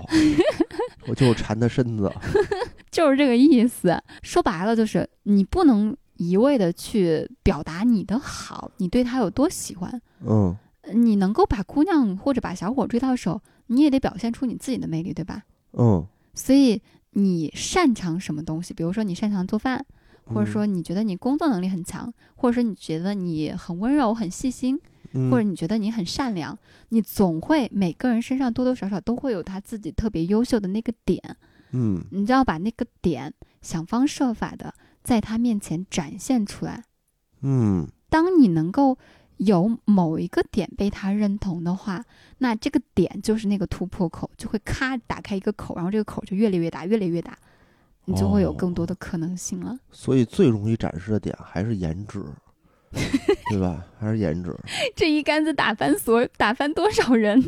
[1.08, 2.10] 我就是馋她身子。
[2.92, 4.02] 就是这个意思。
[4.22, 10.02] 说白了，就是你不能一味的去表达你的好，你对他有多喜欢。
[10.26, 10.56] 嗯
[10.94, 15.44] 你能够把姑娘或者把小伙追到手，你也得表现出你自己的魅力，对吧？
[15.74, 16.80] 嗯，所以
[17.12, 18.72] 你擅长什么东西？
[18.72, 19.84] 比如说你擅长做饭，
[20.26, 24.80] 或者说你觉得你工作能力很强，或者说你觉得你很温柔、很细心，
[25.14, 26.56] 嗯，或者你觉得你很善良，
[26.90, 31.20] 你总会每个人身上多多少少都会有他自己特别优秀的那个点，
[31.72, 34.72] 嗯你就要把那个点想方设法的
[35.06, 36.84] 在他面前展现出来。
[37.42, 38.98] 嗯当你能够
[39.38, 42.04] 有某一个点被他认同的话，
[42.40, 47.38] 那这个点就是那个突破口，就会咔打开一个口，然后这个口就越来越大，越来越大，
[48.06, 49.78] 你就会有更多的可能性了。
[49.92, 52.24] 所以最容易展示的点还是颜值，
[53.52, 53.86] 对吧？
[54.00, 54.58] 还是颜值，
[54.96, 57.42] 这一竿子打翻所打翻多少人？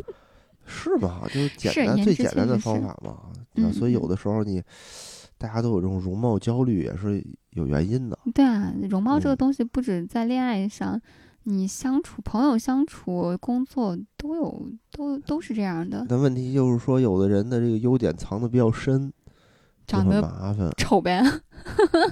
[0.66, 1.22] 是吧？
[1.32, 3.72] 就是简单最简单的方法嘛。
[3.72, 4.62] 所以有嗯的时候你
[5.38, 7.24] 大家都有这种容貌焦虑，也是
[7.58, 8.18] 有原因的。
[8.34, 11.00] 对啊，容貌这个嗯东西不止在恋爱上，
[11.42, 16.06] 你相处、朋友相处、工作都有，都都是这样的。
[16.08, 19.12] 但问题就是说，有的人的这个优点藏的比较深，
[19.86, 20.70] 长得麻烦。
[20.76, 21.22] 丑呗，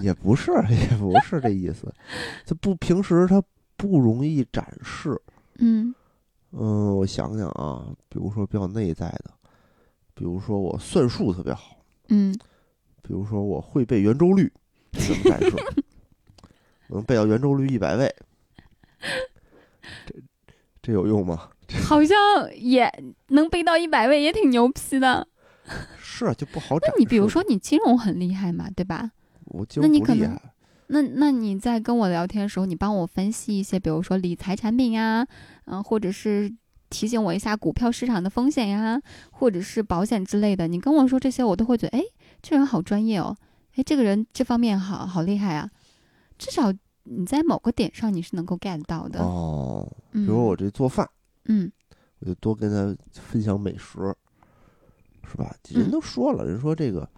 [0.02, 1.92] 也不是， 也不是这意思。
[2.44, 3.42] 这不平时他
[3.76, 5.20] 不容易展示。
[5.58, 5.94] 嗯
[6.52, 9.30] 嗯，我想想啊，比如说比较内在的，
[10.14, 11.76] 比如说我算术特别好，
[12.08, 12.32] 嗯，
[13.02, 14.50] 比如说我会背圆周率，
[14.96, 15.56] 怎么感受？
[16.88, 18.14] 我能背到圆周率一百位，
[20.06, 20.14] 这
[20.82, 21.50] 这有用吗？
[21.84, 22.16] 好像
[22.54, 22.88] 也
[23.28, 25.26] 能背到一百位，也挺牛批的。
[25.98, 26.86] 是啊，就不好找。
[26.86, 29.10] 那你比如说你金融很厉害嘛，对吧？
[29.46, 30.54] 我金那你可能融不厉害，
[30.86, 35.26] 那那你在跟我聊天的时候，你帮我分析一些，比如说理财产品呀，
[35.64, 36.52] 嗯、或者是
[36.88, 39.00] 提醒我一下股票市场的风险呀，
[39.32, 40.68] 或者是保险之类的。
[40.68, 42.04] 你跟我说这些，我都会觉得，哎，
[42.40, 43.36] 这人好专业哦，
[43.76, 45.70] 哎，这个人这方面好好厉害啊。
[46.38, 46.72] 至少
[47.04, 49.20] 你在某个点上你是能够 get 到的。
[49.20, 51.08] 哦，比嗯，如我这做饭，
[51.44, 51.70] 嗯
[52.18, 54.14] 我就多跟他分享美食，
[55.30, 55.54] 是吧？
[55.70, 57.08] 嗯人都说了，人说这个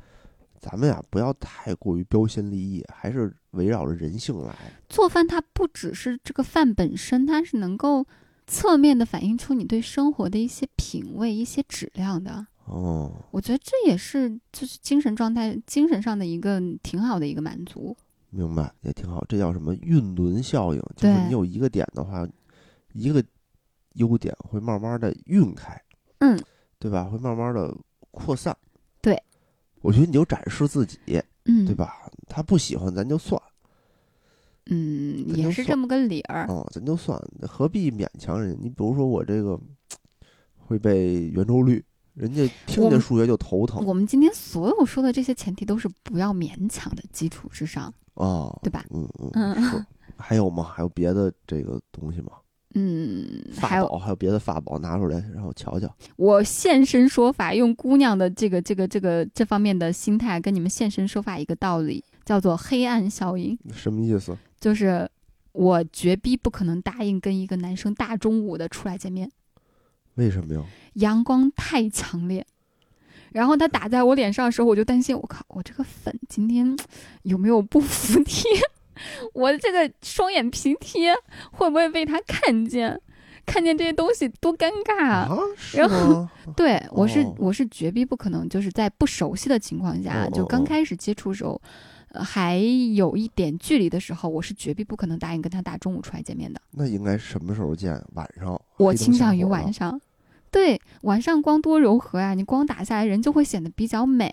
[0.61, 4.55] 咱们呀不要太过于标新立异，还是围绕着人性来。
[4.89, 8.05] 做饭它不只是这个饭本身，它是能够
[8.49, 12.49] 侧面的反映出你对生活的一些品味、一些质量的。
[12.69, 17.97] 哦，我觉得这也是就是精神状态、精神上的一个挺好的一个满足。
[18.31, 19.25] 明白，也挺好。
[19.27, 20.83] 这叫什么运轮效应？
[20.95, 22.29] 就是你有一个点的话，
[22.93, 23.25] 一个
[23.95, 25.81] 优点会慢慢的运开，
[26.19, 26.39] 嗯，
[26.79, 27.05] 对吧？
[27.05, 27.75] 会慢慢的
[28.11, 28.55] 扩散。
[29.01, 29.19] 对，
[29.81, 30.99] 我觉得你就展示自己，
[31.47, 31.75] 嗯，对？
[31.75, 32.11] 吧？
[32.29, 33.41] 他不喜欢咱就算，
[34.67, 36.47] 嗯，也是这么个理儿。
[36.49, 38.61] 哦，咱就算，何必勉强人家？
[38.63, 39.59] 你比如说我这个
[40.67, 41.83] 会被圆周率，
[42.19, 48.85] 人家听见数学就头疼我们今天所有说的这些前提都是不要勉强的基础之上，哦，对吧？
[48.91, 49.87] 嗯嗯，嗯。
[50.17, 50.65] 还有吗？
[50.65, 52.33] 还有别的这个东西吗？
[52.75, 55.89] 嗯，还法有宝还有别的法宝拿出来让我瞧瞧。
[56.17, 64.37] 我现身说法，用姑娘的这个这个这个这方面的心态跟你们现身说法一个道理，叫做黑暗效应，什么意思？
[64.61, 65.09] 就是
[65.53, 69.31] 我绝逼不可能答应跟一个男生大中午的出来见面。
[70.19, 70.63] 为什么呀？
[70.95, 72.45] 阳光太强烈，
[73.33, 76.77] 然后它打在我脸上的时候，我就担心，我靠，我这个粉今天
[77.23, 78.51] 有没有不服帖？
[79.33, 81.15] 我这个双眼皮贴
[81.53, 83.01] 会不会被他看见？
[83.47, 85.29] 看见这些东西多尴尬啊！
[85.31, 85.39] 啊，
[85.73, 86.29] 然后？
[86.55, 91.59] 对我是、哦我是绝逼不可能，就是在不熟悉的情况下，就刚哦开始接触的时候，
[92.11, 96.61] 呃，还有一点距离的时候，我是绝逼不可能答应跟他大中午出来见面的。
[96.73, 97.93] 那应该什么时候见？
[98.15, 98.61] 晚上？
[98.77, 99.99] 我倾向于晚上。
[100.59, 104.29] 对，晚上光多柔和呀、你光打下来人就会显得比较美。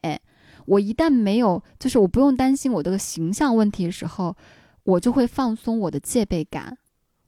[0.66, 4.36] 我一旦没有，就是我不用担心我的形象问题的时候，
[4.86, 6.80] 我就会放松我的戒备感。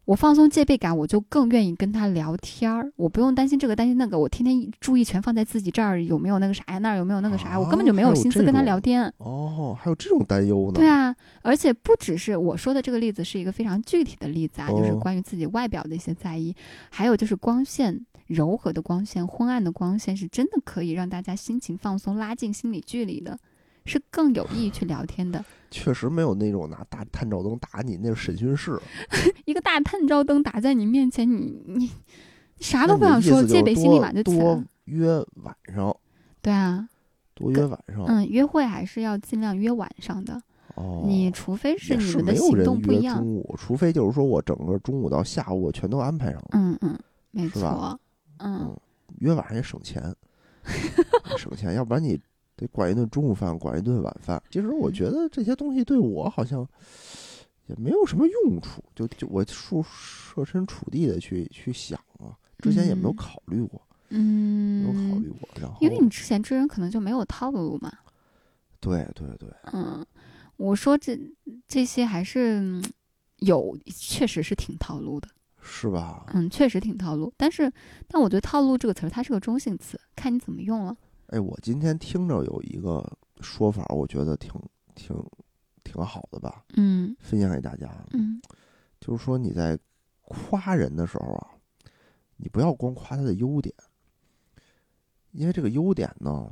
[0.07, 2.89] 我放松戒备感，我就更愿意跟他聊天儿。
[2.95, 9.13] 我不用担心这个担心那个，我天天注意全放在自己这儿有没有那个啥呀，那儿有没有那个啥，我根本就没有心思跟他聊天。
[9.17, 10.75] 哦，还有这种担忧呢？
[10.75, 16.55] 对啊，而且不只是我说的这个例子是一个非常具体的例子啊，就是哦关于自己外表的一些在意，
[16.89, 23.37] 还有就是光线柔和的光线、昏暗的光线，是真的可以让大家心情放松、拉近心理距离的，
[23.87, 25.43] 是更有意义去聊天的。
[25.71, 28.79] 确实没有那种拿大探照灯打你，那是审讯室。
[29.45, 31.91] 一个大探照灯打在你面前，你你你
[32.59, 34.63] 啥都不想说，戒备心立多马就起来多。
[34.85, 35.07] 约
[35.43, 35.95] 晚上，
[36.41, 36.87] 对啊，
[37.33, 38.05] 多约晚上。
[38.05, 40.41] 嗯，约会还是要尽量约晚上的，
[40.75, 43.25] 哦，你除非是你们的行动不一样中。
[43.27, 46.47] 午，除非就是说我整个中午到下午我全都安排上了。
[46.53, 46.97] 嗯嗯，
[47.31, 47.99] 没错，
[48.37, 48.77] 嗯嗯，
[49.19, 50.01] 约晚上也省钱，
[51.37, 52.17] 省钱，要不然你
[52.57, 54.41] 得管一顿中午饭，管一顿晚饭。
[54.49, 56.67] 其实我嗯觉得这些东西对我好像
[57.67, 65.47] 也没有什么用处，就就我设设身处地的去去想啊，之前也没有嗯考虑过，没嗯，有考虑过。
[65.61, 67.91] 然后因为你之前追人可能就没有套路嘛。
[68.79, 70.05] 对对对，嗯，
[70.57, 71.19] 我说这
[71.67, 72.83] 这些还是嗯
[73.37, 75.27] 有，确实是挺套路的。
[75.69, 76.25] 是吧？
[76.33, 77.33] 嗯，确实挺套路。
[77.35, 77.69] 但是，
[78.07, 80.95] 但我觉得“套路”这个词儿它是个中性词，看你怎么用了。
[81.27, 83.05] 哎，我今天听着有一个
[83.41, 84.51] 说法，我觉得挺
[84.95, 85.15] 挺
[85.83, 88.05] 挺好的吧，嗯分享给大家。
[88.11, 88.41] 嗯
[88.99, 89.77] 就是说你在
[90.21, 91.51] 夸人的时候啊，
[92.37, 93.73] 你不要光夸他的优点，
[95.31, 96.51] 因为这个优点呢，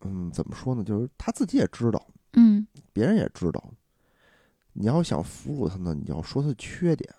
[0.00, 0.84] 嗯，怎么说呢？
[0.84, 3.72] 就是他自己也知道，嗯别人也知道。
[4.72, 7.12] 你要想俘虏他呢，你要说他的缺点，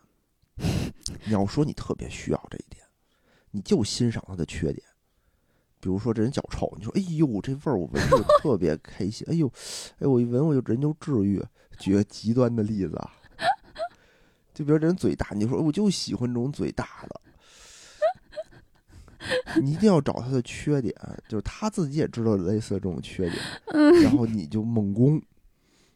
[1.26, 2.82] 你要说你特别需要这一点，
[3.52, 4.84] 你就欣赏他的缺点，
[5.82, 9.52] 比如说这人脚臭，你说哎呦这味儿我闻着特别开心，哎呦，
[10.00, 11.44] 哎我一闻我就人就治愈。
[11.80, 13.12] 举个极端的例子啊，
[14.54, 17.22] 就比如这人嘴大，你说我就喜欢这种嘴大的，
[19.64, 20.94] 你一定要找他的缺点，
[21.28, 23.36] 就是他自己也知道类似的这种缺点，
[24.04, 25.14] 然后你就猛攻，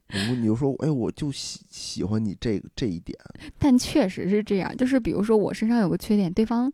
[0.10, 3.16] 猛攻你就说哎我就喜喜欢你这这一点，
[3.60, 6.74] 但确实是这样，就是比如说我身上有个缺点，对方。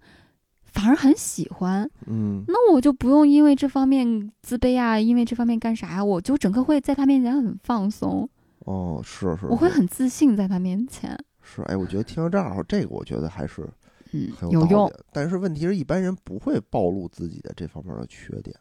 [0.71, 6.03] 反而很喜欢，嗯，那我就不用因为这方面自卑啊，因为这方面干啥呀？
[6.03, 8.27] 我就整个会在他面前很放松。
[8.59, 11.17] 哦，是是，我会很自信在他面前。
[11.41, 13.67] 是，哎，我觉得听到这儿，这个我觉得还是
[14.13, 14.91] 嗯有用。
[15.11, 18.55] 但是问题是一般人不会暴露自己的这方面的缺点，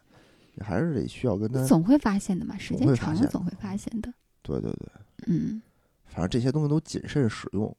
[0.55, 4.13] 你还是得需要跟他总会发现的嘛，时间长了总会发现的。
[4.41, 4.89] 对对对，
[5.27, 5.61] 嗯，
[6.05, 7.73] 反正这些东西都谨慎使用，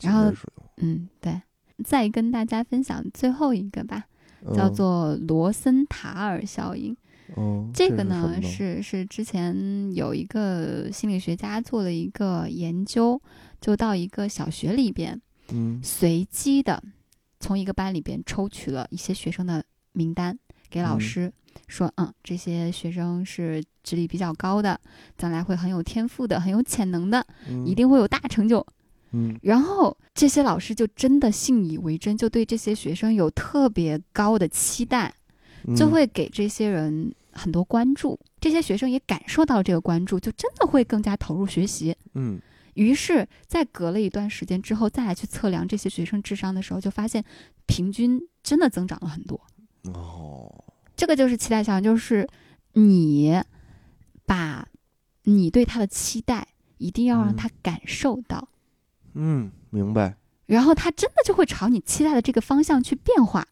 [0.00, 1.40] 然后使用，嗯，对。
[1.84, 4.04] 再跟大家分享最后一个吧，
[4.54, 6.96] 叫做罗森塔尔效应。
[7.36, 8.40] 哦，这个呢？
[8.42, 13.20] 是是之前有一个心理学家做了一个研究，
[13.60, 15.20] 就到一个小学里边，
[15.52, 16.82] 嗯，随机的
[17.38, 19.62] 从一个班里边抽取了一些学生的
[19.92, 20.38] 名单
[20.70, 21.30] 给老师，
[21.66, 24.80] 说，嗯，这些学生是智力比较高的，
[25.18, 27.26] 将来会很有天赋的，很有潜能的，
[27.66, 28.66] 一定会有大成就。
[29.12, 35.14] 嗯，然后这些老师就真的信以为真，就对这些学生有特别高的期待，
[35.76, 38.18] 就会给这些人很多关注。
[38.40, 41.94] 这些学生也感受到这个关注，就真的会更加投入学习。
[42.14, 42.40] 嗯，
[42.74, 47.24] 于是，在隔了一段时间之后，再来去测量这些学生智商的时候，就发现
[47.66, 49.40] 平均真的增长了很多。
[49.84, 50.52] 哦，
[50.96, 52.28] 这个就是期待效应，就是
[52.72, 53.40] 你
[54.26, 54.66] 把
[55.22, 56.48] 你对他的期待，
[56.78, 58.48] 一定要让他感受到。
[58.50, 58.57] 嗯，
[59.12, 60.16] 明白。
[60.46, 63.46] 然后他真的就会朝你期待的这个方向去变化。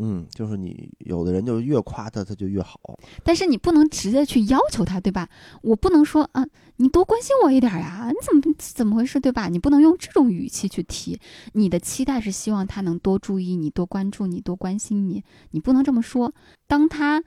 [0.00, 2.78] 嗯，就是你有的人就越夸他，他就越好。
[3.24, 5.28] 但是你不能直接去要求他，对吧？
[5.60, 9.48] 我不能说啊，你多关心我一点呀，你怎么怎么回事，对吧？
[9.48, 11.18] 你不能用这种语气去提。
[11.54, 15.24] 你的期待是希望他能多注意你，多关注你，多关心你。
[15.50, 16.32] 你不能这么说。
[16.68, 17.20] 当他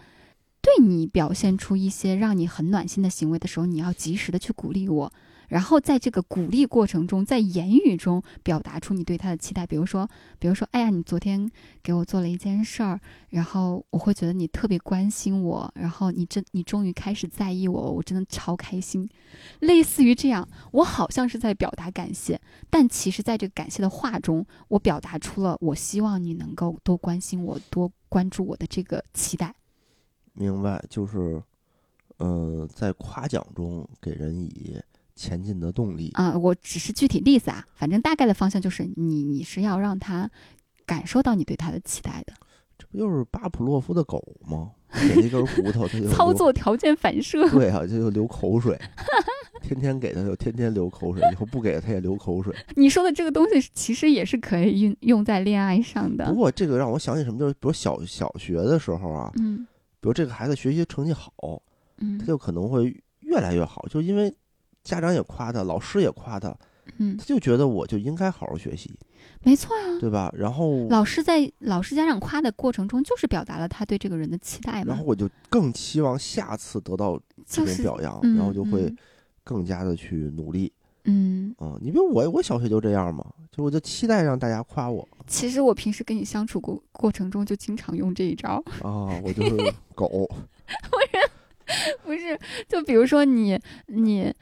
[0.62, 5.12] 对你表现出一些让你很暖心的行为的时候，你要及时的去鼓励我。
[5.52, 11.52] 然后在这个鼓励过程中，在言语中表达出你对他的期待，比如说，比如说，哎呀，你昨天
[11.84, 12.98] 给我做了一件事儿，
[13.32, 19.10] 然后我会觉得你特别关心我，然后你真，你终于开始在意我，我真的超开心。
[19.60, 22.40] 类似于这样，我好像是在表达感谢，
[22.70, 29.54] 但其实在这个感谢的话中，我表达出了我希望你能够多关心我，多关注我的这个期待。
[30.32, 31.44] 明白，就是，
[32.20, 34.80] 呃，在夸奖中给人以。
[35.16, 36.38] 前进的动力啊！
[36.38, 40.30] 我只是具体例子啊，反正大概的方向就是你，你是要让他
[40.86, 42.34] 感受到你对他的期待的。
[42.78, 44.72] 这不就是巴甫洛夫的狗吗？
[44.92, 47.48] 给一根骨头，他就 操作条件反射。
[47.52, 48.78] 对啊，就流口水，
[49.62, 52.54] 天天给他就天天流口水，以后不给他也流口水。
[52.76, 56.26] 你说的这个东西其实也是可以用用在恋爱上的。
[56.26, 59.60] 不过这个让我想起什么，就是比如小小学的时候啊，嗯，
[60.00, 61.32] 比如这个孩子学习成绩好，
[62.00, 64.34] 嗯，他就可能会越来越好，就因为。
[64.84, 66.56] 家长也夸他，老师也夸他，
[66.98, 68.92] 嗯，他就觉得我就应该好好学习，
[69.44, 70.34] 没错啊，对吧？
[70.36, 74.86] 然后老师在老师家长夸的过程中，就是表达了他对这个人的期待嘛。
[74.88, 78.94] 然后我就更期望下次得到这种表扬，然后就会
[79.44, 80.72] 更加的去努力。
[81.06, 85.08] 嗯，嗯，你比如我，我小学就这样嘛，就我就期待让大家夸我。
[85.28, 88.64] 其实我平时跟你相处过过程中，就经常用这一招。
[88.84, 90.08] 啊，我就是狗。
[90.90, 94.34] 不是，不是，就比如说你，你。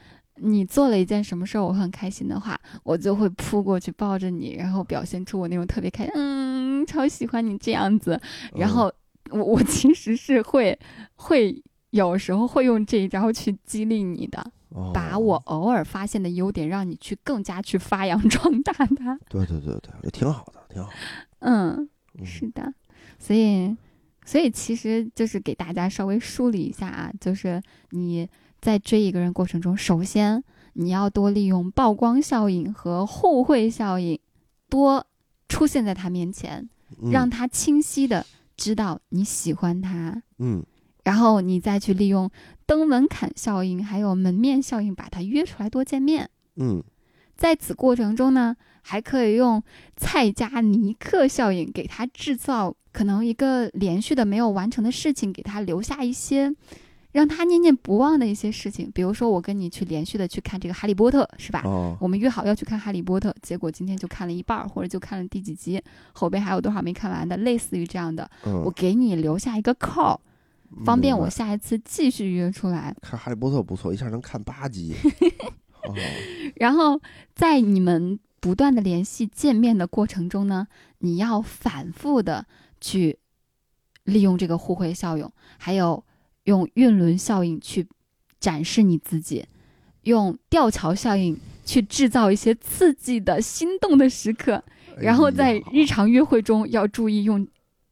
[0.42, 8.18] 你做了一件什么事儿，我很开心的话，我就会扑过去抱着你，然后表现出我那种特别开心，嗯，超喜欢你这样子。
[8.54, 8.90] 然后
[9.30, 10.78] 我我其实是会
[11.14, 14.42] 会有时候会用这一招去激励你的，
[14.94, 19.18] 把我偶尔发现的优点让你去更加去发扬 壮大它。
[19.28, 20.90] 对对对对，也挺好的，挺好。
[21.40, 21.88] 嗯，
[22.24, 22.72] 是的，
[23.18, 23.76] 所以
[24.24, 27.60] 所以其实就是给大家稍微梳理一下啊，就是
[27.90, 28.26] 你。
[28.60, 30.44] 在追一个人过程中，首先
[30.74, 34.18] 你要多利用曝光效应和互惠效应，
[34.68, 35.06] 多
[35.48, 36.68] 出现在他面前，
[37.10, 38.24] 让他清晰的
[38.56, 40.22] 知道你喜欢他。
[40.38, 40.64] 嗯，
[41.04, 42.30] 然后你再去利用
[42.66, 46.28] 登门槛效应还有门面效应，把他约出来多见面。
[46.56, 46.82] 嗯，
[47.36, 49.62] 在此过程中呢，还可以用
[49.96, 56.54] 蔡加尼克效应，给他制造可能一个连续的没有完成的事情，给他留下一些。
[57.12, 61.62] 让他念念不忘的一些事情，比如说我跟你去连续的去看这个《哈利波特》，是吧？
[61.64, 65.82] 哦，我们约好要去看《哈利波特》，结果今天就看了一半儿，或者就看了第几集，
[66.12, 70.20] 后边还有多少没看完的，类似于这样的，嗯，我给你留下一个扣儿，
[70.84, 72.94] 方便我下一次继续约出来。
[73.02, 74.94] 看《哈利波特》不错，一下能看八集。
[75.82, 75.94] 哦，
[76.56, 77.00] 然后
[77.34, 82.46] 在你们不断的联系见面的过程中呢，你要反复的
[82.80, 83.18] 去
[84.04, 86.04] 利用这个互惠效应，还有
[86.44, 87.86] 用运轮效应去
[88.38, 89.46] 展示你自己，
[90.02, 94.62] 用吊桥效应去制造一些刺激的心动的时刻，
[94.98, 97.46] 然后在日常约会中要注意用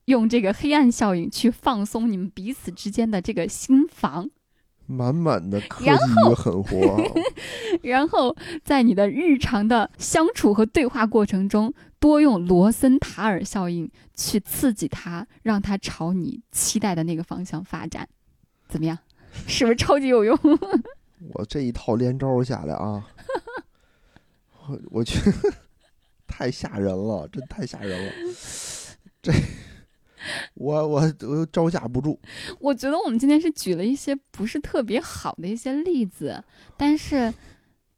[0.07, 4.31] 用这个黑暗效应去放松你们彼此之间的这个心房。
[4.91, 7.05] 满满的科技然与狠活啊，
[7.83, 8.35] 然后
[8.65, 18.09] 在你的日常的相处和对话过程中，多用罗森塔尔效应去刺激他，让他朝你期待的那个方向发展，
[18.69, 18.99] 怎么样？
[19.47, 20.39] 是不是超级有用？
[21.35, 23.05] 我这一套连招下来啊，
[24.69, 25.19] 我我去，
[26.27, 28.13] 太吓人了，真太吓人了。
[29.23, 29.33] 这
[30.55, 32.19] 我我我招架不住。
[32.61, 36.43] 我觉得我们今天是举了一些不是特别好的一些例子，
[36.77, 37.33] 但是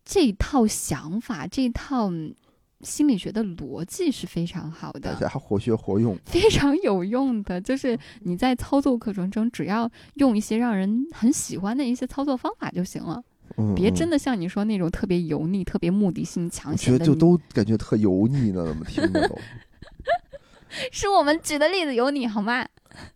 [0.05, 2.35] 这套想法，这套嗯
[2.83, 5.12] 心理学的逻辑是非常好的。
[5.12, 6.16] 大家活学活用。
[6.24, 13.22] 非常有用的，就是你在操作过程中，只要用一些让人很喜欢的一些操作方法就行了，
[13.57, 16.99] 嗯，别真的，像你说那种特别油腻、特别目的性强我觉。
[16.99, 19.39] 得就都感觉特油腻呢，怎么听着都。
[20.93, 22.64] 是我们举的例子有你好吗？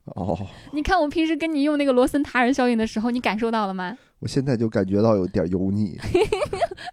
[0.05, 0.39] 哦，
[0.73, 3.97] 你看我平时跟你用那个罗森塔尔效应的时候，你感受到了吗？
[4.19, 5.99] 我现在就感觉到有点油腻，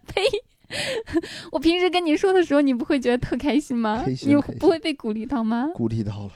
[0.08, 0.24] 呸！
[1.52, 4.00] 我平时跟你说的时候，你不会觉得特开心吗？
[4.00, 5.70] 你开心你不会被鼓励到吗？
[5.74, 6.32] 鼓励到了。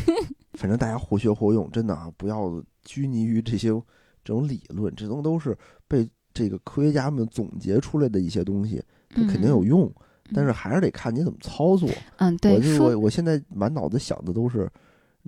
[0.54, 5.56] 反正大家活学活用，真的啊，不要拘泥于这些这种理论，这种都是
[5.86, 9.92] 被这个科学家们总结出来的一些东西，它肯定有用，
[10.34, 11.88] 但是还是得看你怎么操作。
[12.16, 14.70] 嗯，对，我就说我我现在满脑子想的都是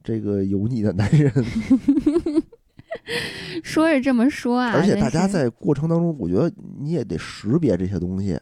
[0.03, 1.31] 这个油腻的男人，
[3.63, 8.39] 说是这么说啊，而且大家在过程当中，我觉得你也得识别这些东西，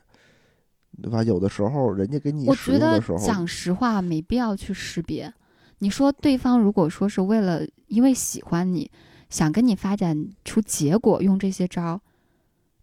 [1.03, 1.23] 对吧？
[1.23, 5.33] 有的时候人家给你我觉得讲实话没必要去识别。
[5.79, 8.91] 你说对方如果说是为了因为喜欢你，
[9.31, 12.01] 想跟你发展出结果，用这些招儿，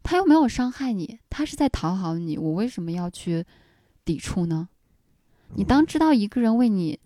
[0.01, 3.45] 他又没有伤害你，他是在讨好你，我为什么要去
[4.03, 4.70] 抵触呢？
[5.55, 6.99] 你当知道一个人为你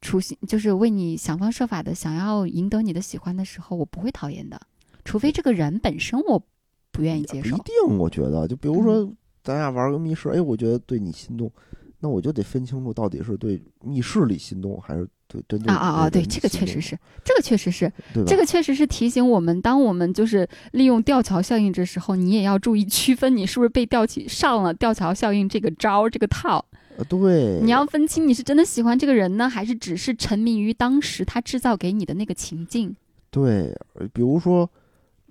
[0.00, 4.60] 处心，就是为你想方设法的想要赢得你的喜欢的时候，我不会讨厌的，
[5.04, 6.42] 除非这个人本身我
[6.90, 7.56] 不愿意接受。
[7.56, 11.52] 一定，我觉得，就比如说咱俩玩个密室，哎，我觉得对你心动，
[11.98, 16.10] 那我就得分清楚到底是对密室里心动，还是对针对啊啊啊！
[16.10, 17.90] 对，这个确实是，这个确实是，
[18.26, 26.64] 这个确实是提醒我们，当我们就是利用吊桥效应的时候，你也要注意区分你是不是被吊起上了吊桥效应这个招儿这个套。
[26.96, 32.94] 呃对，你要分清你是真的喜欢这个人呢，还是只是沉迷于当时他制造给你的那个情境。
[33.30, 34.68] 对，呃比如说，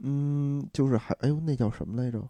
[0.02, 2.26] 嗯，就是还哎呦，那叫什么来着？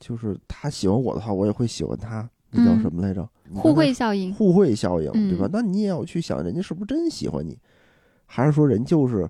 [0.00, 3.28] 就是他喜欢我的话，我也会喜欢他，那叫嗯什么来着？
[3.48, 5.50] 你互惠效应，互惠效应，对吧嗯？
[5.52, 7.58] 那你也要去想，人家是不是真喜欢你，
[8.26, 9.28] 还是说人就是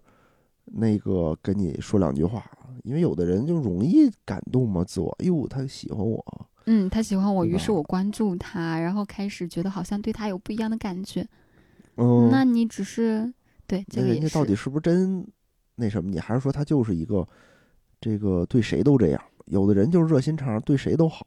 [0.65, 2.45] 那个跟你说两句话？
[2.85, 6.25] 因为有的人就容易感动嘛，自我，哎呦，他喜欢我，
[6.67, 11.25] 嗯，他喜欢我，于是我关注他，然后开始觉得好像对他有不一样的感觉。
[11.97, 13.33] 嗯，那你只是
[13.69, 15.25] 对这个也是家到底是不是真
[15.77, 17.27] 那什么你，还是说他就是一个
[18.01, 19.23] 这个对谁都这样？
[19.47, 21.27] 有的人就是热心肠，对谁都好。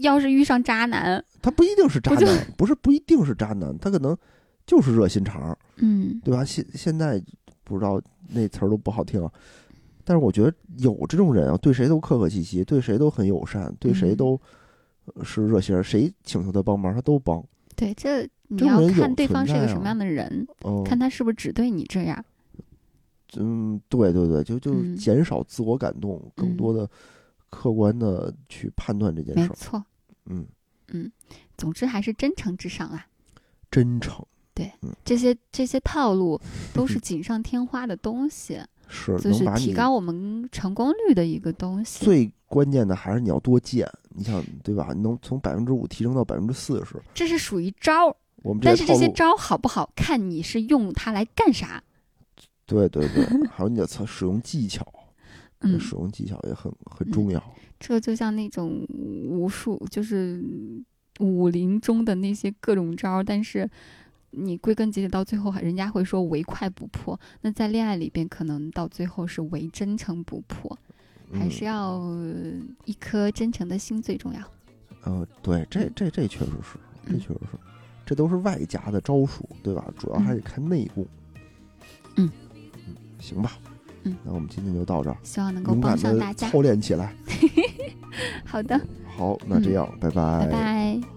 [0.00, 4.16] 要是遇上渣男，他不一定是渣男，不是不一定是渣男，他可能
[4.66, 6.44] 就是热心肠，嗯对吧？
[6.44, 7.22] 现现在
[7.64, 9.32] 不知道那词儿都不好听啊，
[10.04, 14.40] 但是我觉得有这种人啊，对谁都客客气气，对谁都很友善，对谁嗯都
[15.14, 17.42] 呃是热心儿，谁请求他帮忙他都帮。
[17.76, 22.24] 对，这你要看对方是个什么样的人，嗯，看他是不是只对你这样。
[23.36, 26.88] 嗯，对对对，就就嗯减少自我感动，更嗯多的
[27.48, 29.48] 客观的去判断这件事儿。
[29.48, 29.84] 没错，
[30.88, 31.10] 嗯，
[31.56, 33.06] 总之还是真诚至上啦。
[33.70, 34.72] 真诚对
[35.04, 36.40] 这些这些套路
[36.74, 42.04] 都是锦上添花的东西，是就是提高我们成功率的一个东西。
[42.04, 44.92] 最关键的还是你要多见，你想对吧？
[44.94, 51.82] 你能从百分之五提升到百分之四十，这是属于招儿，我们但是，这些招好不好看，你是用它来干啥？
[52.66, 54.84] 对对对， 还有你的操使用技巧，
[55.60, 57.40] 嗯，使用技巧也很很重要。
[57.80, 58.86] 这就像那种
[59.26, 60.44] 武术，就是
[61.18, 63.68] 武林中的那些各种招儿，但是
[64.32, 67.18] 你归根结底到最后，人家会说唯快不破。
[67.40, 70.78] 那在恋爱里边，可能到最后是唯真诚不破，
[71.32, 72.52] 还是嗯要呃
[72.84, 74.40] 一颗真诚的心最重要。
[75.04, 77.58] 呃，对，这这这确实是，这嗯确实是，
[78.04, 79.90] 这都是外加的招数，对吧？
[79.98, 81.06] 主要还得看内功。
[82.16, 82.30] 嗯
[82.86, 83.58] 嗯，行吧。
[84.02, 86.48] 嗯，那我们今天就到这儿，希望能够帮上大家。
[86.52, 87.14] 操练起来。
[88.44, 88.80] 好的。
[89.16, 90.46] 好那这样拜拜。
[90.46, 91.00] 拜拜。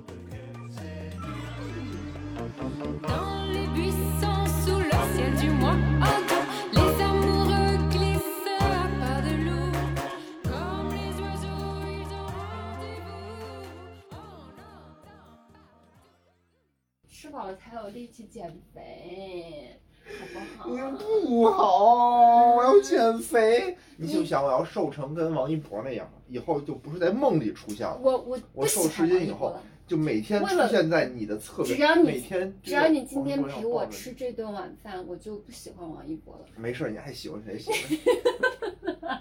[17.09, 19.79] 吃饱了才有力气减肥
[20.19, 20.91] 好不好？
[21.25, 23.77] 不好我要减肥。
[23.97, 36.45] 你就想我要瘦成跟王一博那样，以后就不是在梦里出现了，我我我瘦十斤以后，就每天出现在你的侧面，只要你每天只要你今天陪我吃这顿晚饭，我就不喜欢王一博了。
[36.55, 37.59] 没事，你还喜欢谁？
[37.59, 37.99] 喜欢谁？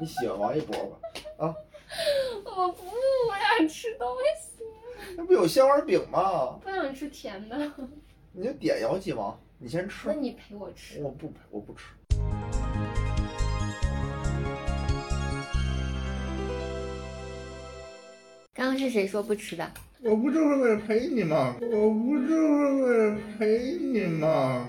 [0.00, 0.98] 你喜欢王一博吧？
[1.38, 1.54] 啊
[2.44, 4.06] 我不，我想吃东
[4.40, 4.62] 西，
[5.16, 6.58] 那不有鲜花饼吗？
[6.62, 7.72] 不想吃甜的。
[8.32, 10.14] 你就点姚记王，你先吃那。
[10.14, 11.02] 你陪我吃。
[11.02, 11.86] 我不陪，我不吃。
[18.58, 19.70] 刚刚是谁说不吃的？
[20.02, 21.54] 我不就是为了陪你吗？
[21.60, 24.68] 我不就是为了陪你吗？